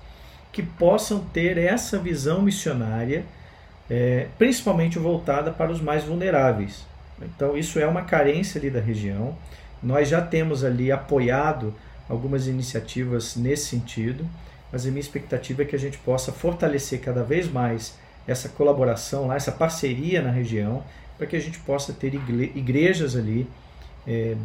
que 0.53 0.63
possam 0.63 1.21
ter 1.33 1.59
essa 1.59 1.99
visão 1.99 2.43
missionária, 2.43 3.25
é, 3.89 4.27
principalmente 4.39 4.99
voltada 4.99 5.51
para 5.51 5.71
os 5.71 5.81
mais 5.81 6.05
vulneráveis. 6.05 6.85
Então, 7.23 7.57
isso 7.57 7.79
é 7.79 7.87
uma 7.87 8.03
carência 8.03 8.59
ali 8.59 8.71
da 8.71 8.81
região. 8.81 9.37
Nós 9.83 10.09
já 10.09 10.21
temos 10.21 10.65
ali 10.65 10.91
apoiado 10.91 11.75
algumas 12.09 12.47
iniciativas 12.47 13.37
nesse 13.37 13.67
sentido 13.67 14.27
mas 14.73 14.87
a 14.87 14.89
minha 14.89 15.01
expectativa 15.01 15.63
é 15.63 15.65
que 15.65 15.75
a 15.75 15.79
gente 15.79 15.99
possa 15.99 16.33
fortalecer 16.33 17.01
cada 17.01 17.23
vez 17.23 17.51
mais 17.51 17.99
essa 18.27 18.49
colaboração 18.49 19.27
lá, 19.27 19.37
essa 19.37 19.51
parceria 19.51 20.23
na 20.23 20.31
região, 20.31 20.85
para 21.19 21.27
que 21.27 21.37
a 21.37 21.41
gente 21.41 21.59
possa 21.61 21.93
ter 21.93 22.15
igrejas 22.15 23.17
ali 23.17 23.49
é, 24.07 24.37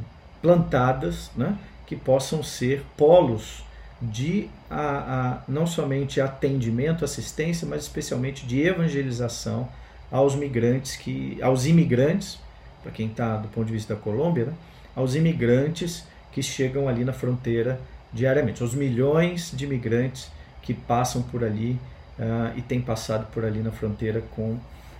plantadas, 0.41 1.31
né, 1.35 1.55
que 1.85 1.95
possam 1.95 2.43
ser 2.43 2.83
polos 2.97 3.63
de 4.01 4.49
a, 4.69 4.79
a, 4.79 5.41
não 5.47 5.65
somente 5.65 6.19
atendimento, 6.19 7.05
assistência, 7.05 7.67
mas 7.67 7.83
especialmente 7.83 8.45
de 8.45 8.61
evangelização 8.61 9.69
aos 10.11 10.35
migrantes 10.35 10.95
que, 10.95 11.41
aos 11.41 11.65
imigrantes, 11.65 12.39
para 12.81 12.91
quem 12.91 13.07
está 13.07 13.37
do 13.37 13.47
ponto 13.47 13.67
de 13.67 13.73
vista 13.73 13.95
da 13.95 13.99
Colômbia, 13.99 14.45
né, 14.45 14.53
aos 14.95 15.15
imigrantes 15.15 16.05
que 16.31 16.41
chegam 16.43 16.87
ali 16.87 17.03
na 17.03 17.13
fronteira 17.13 17.79
diariamente. 18.13 18.63
Os 18.63 18.73
milhões 18.73 19.51
de 19.53 19.65
imigrantes 19.65 20.29
que 20.61 20.73
passam 20.73 21.21
por 21.21 21.43
ali 21.43 21.79
uh, 22.19 22.57
e 22.57 22.61
têm 22.61 22.81
passado 22.81 23.27
por 23.31 23.43
ali 23.45 23.59
na 23.59 23.71
fronteira 23.71 24.21
com 24.35 24.57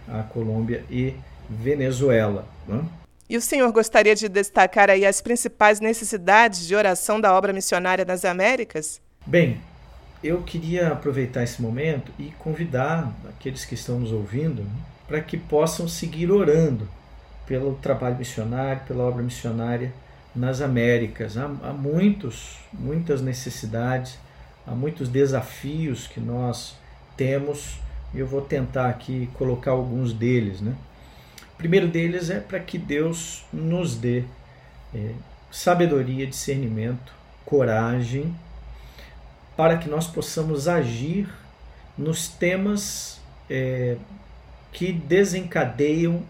a 0.08 0.24
Colômbia 0.24 0.84
e 0.90 1.14
Venezuela. 1.50 2.48
Né? 2.68 2.84
E 3.30 3.36
o 3.36 3.42
senhor 3.42 3.72
gostaria 3.72 4.16
de 4.16 4.30
destacar 4.30 4.90
aí 4.90 5.06
as 5.06 5.22
principais 5.22 5.80
necessidades 5.80 6.68
de 6.68 6.76
oração 6.76 7.20
da 7.20 7.34
obra 7.34 7.52
missionária 7.52 8.06
nas 8.06 8.24
Américas? 8.24 9.02
Bem, 9.26 9.60
eu 10.24 10.44
queria 10.44 10.90
aproveitar 10.90 11.44
esse 11.44 11.62
momento 11.62 12.12
e 12.20 12.32
convidar 12.38 13.12
aqueles 13.28 13.66
que 13.66 13.74
estão 13.74 14.00
nos 14.00 14.12
ouvindo 14.12 14.62
né, 14.62 14.70
para 15.08 15.22
que 15.22 15.38
possam 15.38 15.88
seguir 15.88 16.32
orando 16.32 16.88
pelo 17.48 17.76
trabalho 17.76 18.18
missionário, 18.18 18.84
pela 18.88 19.04
obra 19.04 19.24
missionária 19.24 19.92
nas 20.36 20.62
Américas. 20.62 21.38
Há, 21.38 21.46
há 21.46 21.74
muitos, 21.74 22.58
muitas 22.72 23.22
necessidades, 23.22 24.18
há 24.68 24.72
muitos 24.72 25.10
desafios 25.10 26.08
que 26.08 26.20
nós 26.20 26.76
temos 27.18 27.80
eu 28.16 28.26
vou 28.26 28.42
tentar 28.42 28.90
aqui 28.90 29.30
colocar 29.34 29.72
alguns 29.72 30.14
deles. 30.14 30.62
Né? 30.62 30.74
Primeiro 31.58 31.88
deles 31.88 32.30
é 32.30 32.40
para 32.40 32.60
que 32.60 32.78
Deus 32.78 33.46
nos 33.52 33.96
dê 33.96 34.24
é, 34.94 35.12
sabedoria, 35.50 36.28
discernimento, 36.28 37.14
coragem, 37.46 38.36
para 39.56 39.78
que 39.78 39.88
nós 39.88 40.08
possamos 40.08 40.68
agir 40.68 41.30
nos 41.98 42.28
temas 42.28 43.22
é, 43.50 43.96
que 44.74 44.92
desencadeiam 44.92 46.24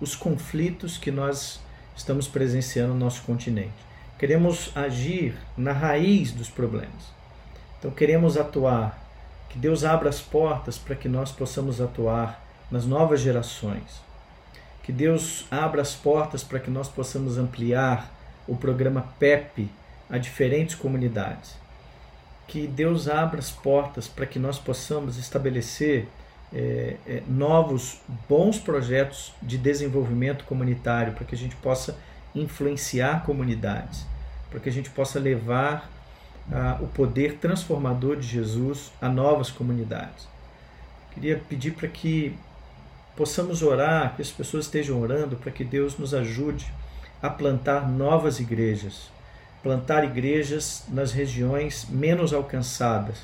os 0.00 0.16
conflitos 0.16 0.98
que 0.98 1.12
nós 1.12 1.60
estamos 1.96 2.26
presenciando 2.26 2.92
no 2.92 2.98
nosso 2.98 3.22
continente. 3.22 3.72
Queremos 4.18 4.72
agir 4.74 5.36
na 5.56 5.72
raiz 5.72 6.32
dos 6.32 6.48
problemas. 6.48 7.12
Então 7.78 7.90
queremos 7.90 8.36
atuar, 8.36 8.98
que 9.48 9.58
Deus 9.58 9.84
abra 9.84 10.08
as 10.08 10.20
portas 10.20 10.78
para 10.78 10.96
que 10.96 11.08
nós 11.08 11.30
possamos 11.30 11.80
atuar 11.80 12.44
nas 12.70 12.84
novas 12.86 13.20
gerações. 13.20 14.11
Que 14.82 14.92
Deus 14.92 15.46
abra 15.50 15.80
as 15.80 15.94
portas 15.94 16.42
para 16.42 16.58
que 16.58 16.70
nós 16.70 16.88
possamos 16.88 17.38
ampliar 17.38 18.12
o 18.48 18.56
programa 18.56 19.02
PEP 19.18 19.70
a 20.10 20.18
diferentes 20.18 20.74
comunidades. 20.74 21.56
Que 22.48 22.66
Deus 22.66 23.08
abra 23.08 23.38
as 23.38 23.50
portas 23.50 24.08
para 24.08 24.26
que 24.26 24.38
nós 24.38 24.58
possamos 24.58 25.16
estabelecer 25.16 26.08
é, 26.52 26.96
é, 27.06 27.22
novos 27.26 28.00
bons 28.28 28.58
projetos 28.58 29.32
de 29.40 29.56
desenvolvimento 29.56 30.44
comunitário 30.44 31.14
para 31.14 31.24
que 31.24 31.34
a 31.34 31.38
gente 31.38 31.56
possa 31.56 31.96
influenciar 32.34 33.24
comunidades, 33.24 34.04
para 34.50 34.60
que 34.60 34.68
a 34.68 34.72
gente 34.72 34.90
possa 34.90 35.18
levar 35.18 35.90
ah, 36.50 36.78
o 36.80 36.86
poder 36.88 37.38
transformador 37.38 38.16
de 38.16 38.26
Jesus 38.26 38.92
a 39.00 39.08
novas 39.08 39.50
comunidades. 39.50 40.26
Queria 41.12 41.38
pedir 41.38 41.72
para 41.72 41.88
que 41.88 42.36
possamos 43.16 43.62
orar, 43.62 44.14
que 44.16 44.22
as 44.22 44.30
pessoas 44.30 44.64
estejam 44.64 45.00
orando 45.00 45.36
para 45.36 45.52
que 45.52 45.64
Deus 45.64 45.98
nos 45.98 46.14
ajude 46.14 46.72
a 47.20 47.30
plantar 47.30 47.88
novas 47.88 48.40
igrejas, 48.40 49.10
plantar 49.62 50.04
igrejas 50.04 50.84
nas 50.88 51.12
regiões 51.12 51.86
menos 51.88 52.32
alcançadas, 52.32 53.18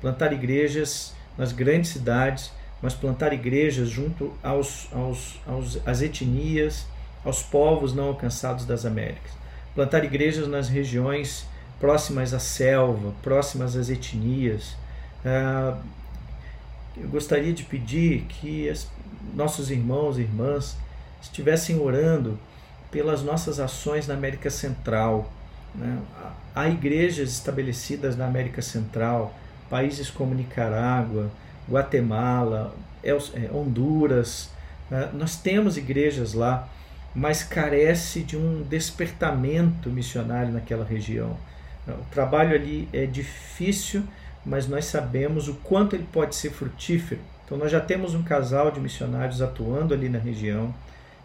plantar 0.00 0.32
igrejas 0.32 1.14
nas 1.36 1.52
grandes 1.52 1.90
cidades 1.90 2.52
mas 2.82 2.94
plantar 2.94 3.32
igrejas 3.32 3.88
junto 3.88 4.34
aos, 4.42 4.88
aos, 4.92 5.40
aos, 5.46 5.78
às 5.86 6.02
etnias, 6.02 6.84
aos 7.24 7.40
povos 7.40 7.94
não 7.94 8.08
alcançados 8.08 8.66
das 8.66 8.84
Américas. 8.84 9.30
Plantar 9.72 10.04
igrejas 10.04 10.48
nas 10.48 10.68
regiões 10.68 11.46
próximas 11.78 12.34
à 12.34 12.40
selva, 12.40 13.14
próximas 13.22 13.76
às 13.76 13.88
etnias. 13.88 14.76
Ah, 15.24 15.78
eu 16.96 17.08
gostaria 17.08 17.52
de 17.52 17.64
pedir 17.64 18.22
que 18.28 18.68
as, 18.68 18.88
nossos 19.34 19.70
irmãos 19.70 20.18
e 20.18 20.22
irmãs 20.22 20.76
estivessem 21.20 21.78
orando 21.78 22.38
pelas 22.90 23.22
nossas 23.22 23.58
ações 23.58 24.06
na 24.06 24.14
América 24.14 24.50
Central. 24.50 25.32
Né? 25.74 25.98
Há 26.54 26.68
igrejas 26.68 27.30
estabelecidas 27.30 28.16
na 28.16 28.26
América 28.26 28.60
Central, 28.60 29.34
países 29.70 30.10
como 30.10 30.34
Nicarágua, 30.34 31.30
Guatemala, 31.68 32.74
é, 33.02 33.14
Honduras. 33.52 34.50
Né? 34.90 35.08
Nós 35.14 35.36
temos 35.36 35.78
igrejas 35.78 36.34
lá, 36.34 36.68
mas 37.14 37.42
carece 37.42 38.22
de 38.22 38.36
um 38.36 38.62
despertamento 38.62 39.88
missionário 39.88 40.52
naquela 40.52 40.84
região. 40.84 41.36
O 41.86 42.04
trabalho 42.12 42.54
ali 42.54 42.88
é 42.92 43.06
difícil, 43.06 44.04
mas 44.44 44.66
nós 44.66 44.86
sabemos 44.86 45.48
o 45.48 45.54
quanto 45.54 45.94
ele 45.94 46.06
pode 46.12 46.34
ser 46.34 46.50
frutífero. 46.50 47.20
Então, 47.44 47.56
nós 47.56 47.70
já 47.70 47.80
temos 47.80 48.14
um 48.14 48.22
casal 48.22 48.70
de 48.70 48.80
missionários 48.80 49.40
atuando 49.40 49.94
ali 49.94 50.08
na 50.08 50.18
região 50.18 50.74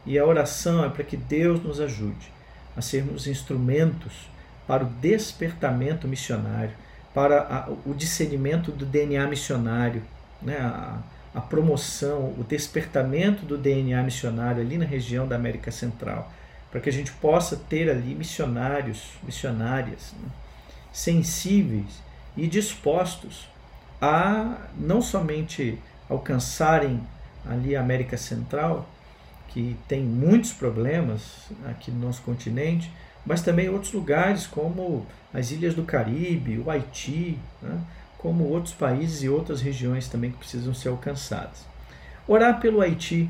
e 0.06 0.18
a 0.18 0.26
oração 0.26 0.86
é 0.86 0.90
para 0.90 1.04
que 1.04 1.18
Deus 1.18 1.62
nos 1.62 1.80
ajude 1.82 2.32
a 2.76 2.82
sermos 2.82 3.28
instrumentos 3.28 4.30
para 4.68 4.84
o 4.84 4.88
despertamento 4.88 6.08
missionário, 6.08 6.72
para 7.14 7.70
o 7.86 7.94
discernimento 7.94 8.72
do 8.72 8.86
DNA 8.86 9.26
missionário, 9.28 10.04
né, 10.42 10.58
a, 10.58 11.00
a 11.34 11.42
promoção, 11.42 12.34
o 12.38 12.46
despertamento 12.48 13.46
do 13.46 13.58
DNA 13.58 14.02
missionário 14.04 14.62
ali 14.62 14.78
na 14.78 14.86
região 14.86 15.28
da 15.28 15.36
América 15.36 15.72
Central, 15.72 16.32
para 16.70 16.80
que 16.80 16.90
a 16.90 16.94
gente 16.94 17.12
possa 17.14 17.56
ter 17.56 17.90
ali 17.90 18.14
missionários, 18.14 19.10
missionárias 19.24 20.14
né, 20.22 20.30
sensíveis 20.92 22.07
e 22.38 22.48
dispostos 22.48 23.48
a 24.02 24.58
não 24.78 25.02
somente 25.02 25.78
alcançarem 26.08 27.02
ali 27.46 27.76
a 27.76 27.82
América 27.82 28.16
Central, 28.16 28.88
que 29.48 29.76
tem 29.88 30.04
muitos 30.04 30.54
problemas 30.54 31.22
aqui 31.66 31.90
no 31.90 32.06
nosso 32.06 32.22
continente, 32.22 32.92
mas 33.26 33.42
também 33.42 33.70
outros 33.70 33.92
lugares 33.92 34.46
como 34.46 35.06
as 35.34 35.52
ilhas 35.52 35.74
do 35.74 35.84
Caribe, 35.84 36.60
o 36.60 36.70
Haiti, 36.70 37.38
né? 37.62 37.82
como 38.18 38.46
outros 38.46 38.74
países 38.74 39.24
e 39.24 39.30
outras 39.30 39.62
regiões 39.62 40.08
também 40.08 40.32
que 40.32 40.38
precisam 40.38 40.74
ser 40.74 40.90
alcançadas. 40.90 41.66
Orar 42.28 42.60
pelo 42.60 42.82
Haiti. 42.82 43.30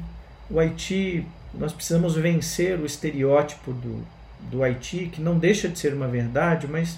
O 0.50 0.60
Haiti, 0.60 1.26
nós 1.54 1.74
precisamos 1.74 2.16
vencer 2.16 2.80
o 2.80 2.86
estereótipo 2.86 3.74
do, 3.74 4.06
do 4.50 4.64
Haiti, 4.64 5.10
que 5.12 5.22
não 5.22 5.38
deixa 5.38 5.68
de 5.68 5.78
ser 5.78 5.94
uma 5.94 6.08
verdade, 6.08 6.68
mas 6.68 6.98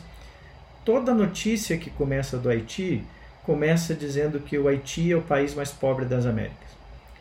toda 0.83 1.13
notícia 1.13 1.77
que 1.77 1.89
começa 1.89 2.37
do 2.37 2.49
Haiti 2.49 3.03
começa 3.43 3.95
dizendo 3.95 4.39
que 4.39 4.57
o 4.57 4.67
Haiti 4.67 5.11
é 5.11 5.15
o 5.15 5.21
país 5.21 5.55
mais 5.55 5.71
pobre 5.71 6.05
das 6.05 6.25
Américas. 6.25 6.69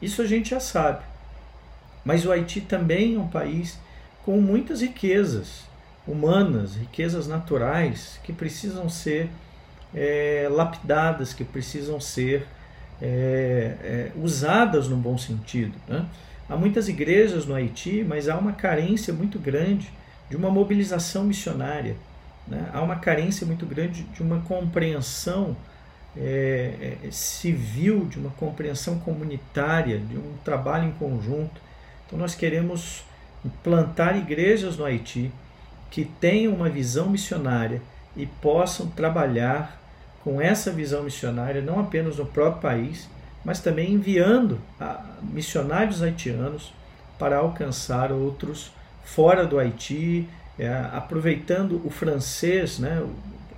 Isso 0.00 0.22
a 0.22 0.26
gente 0.26 0.50
já 0.50 0.60
sabe. 0.60 1.02
Mas 2.04 2.24
o 2.24 2.32
Haiti 2.32 2.60
também 2.60 3.16
é 3.16 3.18
um 3.18 3.28
país 3.28 3.78
com 4.24 4.40
muitas 4.40 4.80
riquezas 4.80 5.62
humanas, 6.06 6.76
riquezas 6.76 7.26
naturais 7.26 8.18
que 8.22 8.32
precisam 8.32 8.88
ser 8.88 9.28
é, 9.94 10.48
lapidadas, 10.50 11.32
que 11.32 11.44
precisam 11.44 12.00
ser 12.00 12.46
é, 13.00 13.76
é, 13.82 14.12
usadas 14.16 14.88
no 14.88 14.96
bom 14.96 15.16
sentido. 15.18 15.74
Né? 15.86 16.04
Há 16.48 16.56
muitas 16.56 16.88
igrejas 16.88 17.46
no 17.46 17.54
Haiti, 17.54 18.04
mas 18.06 18.28
há 18.28 18.36
uma 18.36 18.52
carência 18.52 19.12
muito 19.12 19.38
grande 19.38 19.90
de 20.30 20.36
uma 20.36 20.50
mobilização 20.50 21.24
missionária. 21.24 21.96
Né? 22.48 22.70
Há 22.72 22.80
uma 22.80 22.96
carência 22.96 23.46
muito 23.46 23.66
grande 23.66 24.02
de 24.02 24.22
uma 24.22 24.40
compreensão 24.40 25.56
é, 26.16 26.98
é, 27.04 27.10
civil, 27.10 28.06
de 28.06 28.18
uma 28.18 28.30
compreensão 28.30 28.98
comunitária, 28.98 29.98
de 29.98 30.16
um 30.16 30.34
trabalho 30.44 30.88
em 30.88 30.92
conjunto. 30.92 31.60
Então, 32.06 32.18
nós 32.18 32.34
queremos 32.34 33.04
plantar 33.62 34.16
igrejas 34.16 34.76
no 34.76 34.84
Haiti 34.84 35.30
que 35.90 36.04
tenham 36.04 36.54
uma 36.54 36.68
visão 36.68 37.08
missionária 37.08 37.80
e 38.16 38.26
possam 38.26 38.88
trabalhar 38.88 39.80
com 40.24 40.40
essa 40.40 40.70
visão 40.70 41.04
missionária, 41.04 41.62
não 41.62 41.80
apenas 41.80 42.16
no 42.16 42.26
próprio 42.26 42.60
país, 42.60 43.08
mas 43.44 43.60
também 43.60 43.92
enviando 43.92 44.60
missionários 45.22 46.02
haitianos 46.02 46.74
para 47.18 47.38
alcançar 47.38 48.12
outros 48.12 48.72
fora 49.04 49.46
do 49.46 49.58
Haiti, 49.58 50.28
é, 50.58 50.68
aproveitando 50.92 51.80
o 51.84 51.90
francês, 51.90 52.78
né? 52.78 53.02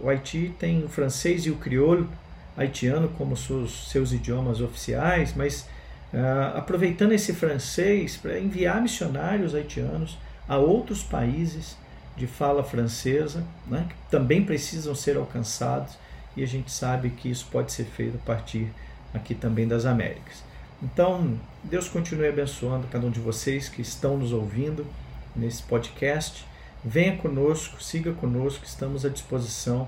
o 0.01 0.09
Haiti 0.09 0.55
tem 0.59 0.85
o 0.85 0.89
francês 0.89 1.47
e 1.47 1.51
o 1.51 1.57
crioulo 1.57 2.09
haitiano 2.57 3.09
como 3.11 3.37
seus, 3.37 3.91
seus 3.91 4.13
idiomas 4.13 4.61
oficiais, 4.61 5.35
mas 5.35 5.69
uh, 6.13 6.57
aproveitando 6.57 7.13
esse 7.13 7.33
francês 7.33 8.17
para 8.17 8.39
enviar 8.39 8.81
missionários 8.83 9.55
haitianos 9.55 10.19
a 10.49 10.57
outros 10.59 11.03
países 11.03 11.77
de 12.17 12.27
fala 12.27 12.63
francesa, 12.63 13.45
né, 13.67 13.87
que 13.89 14.11
também 14.11 14.45
precisam 14.45 14.95
ser 14.95 15.17
alcançados, 15.17 15.97
e 16.37 16.43
a 16.43 16.47
gente 16.47 16.71
sabe 16.71 17.11
que 17.11 17.31
isso 17.31 17.47
pode 17.51 17.73
ser 17.73 17.85
feito 17.85 18.17
a 18.17 18.27
partir 18.27 18.69
aqui 19.13 19.35
também 19.35 19.67
das 19.67 19.85
Américas. 19.85 20.43
Então, 20.83 21.39
Deus 21.63 21.89
continue 21.89 22.29
abençoando 22.29 22.87
cada 22.89 23.07
um 23.07 23.11
de 23.11 23.21
vocês 23.21 23.69
que 23.69 23.83
estão 23.83 24.17
nos 24.17 24.33
ouvindo 24.33 24.87
nesse 25.37 25.63
podcast. 25.63 26.45
Venha 26.85 27.17
conosco, 27.17 27.83
siga 27.83 28.13
conosco, 28.13 28.65
estamos 28.65 29.05
à 29.05 29.09
disposição 29.11 29.87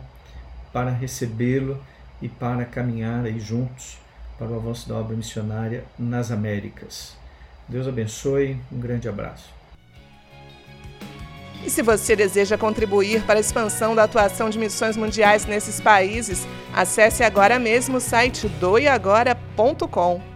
para 0.73 0.91
recebê-lo 0.91 1.83
e 2.21 2.29
para 2.29 2.65
caminhar 2.65 3.25
aí 3.25 3.41
juntos 3.41 3.99
para 4.39 4.49
o 4.49 4.57
avanço 4.57 4.89
da 4.89 4.97
obra 4.97 5.17
missionária 5.17 5.85
nas 5.99 6.31
Américas. 6.31 7.17
Deus 7.69 7.89
abençoe, 7.89 8.59
um 8.71 8.79
grande 8.79 9.09
abraço. 9.09 9.51
E 11.65 11.71
se 11.71 11.81
você 11.81 12.17
deseja 12.17 12.59
contribuir 12.59 13.23
para 13.23 13.39
a 13.39 13.41
expansão 13.41 13.95
da 13.95 14.03
atuação 14.03 14.51
de 14.51 14.59
missões 14.59 14.97
mundiais 14.97 15.47
nesses 15.47 15.81
países, 15.81 16.47
acesse 16.75 17.23
agora 17.23 17.59
mesmo 17.59 17.99
o 17.99 18.01
site 18.01 18.49
doiagora.com. 18.49 20.32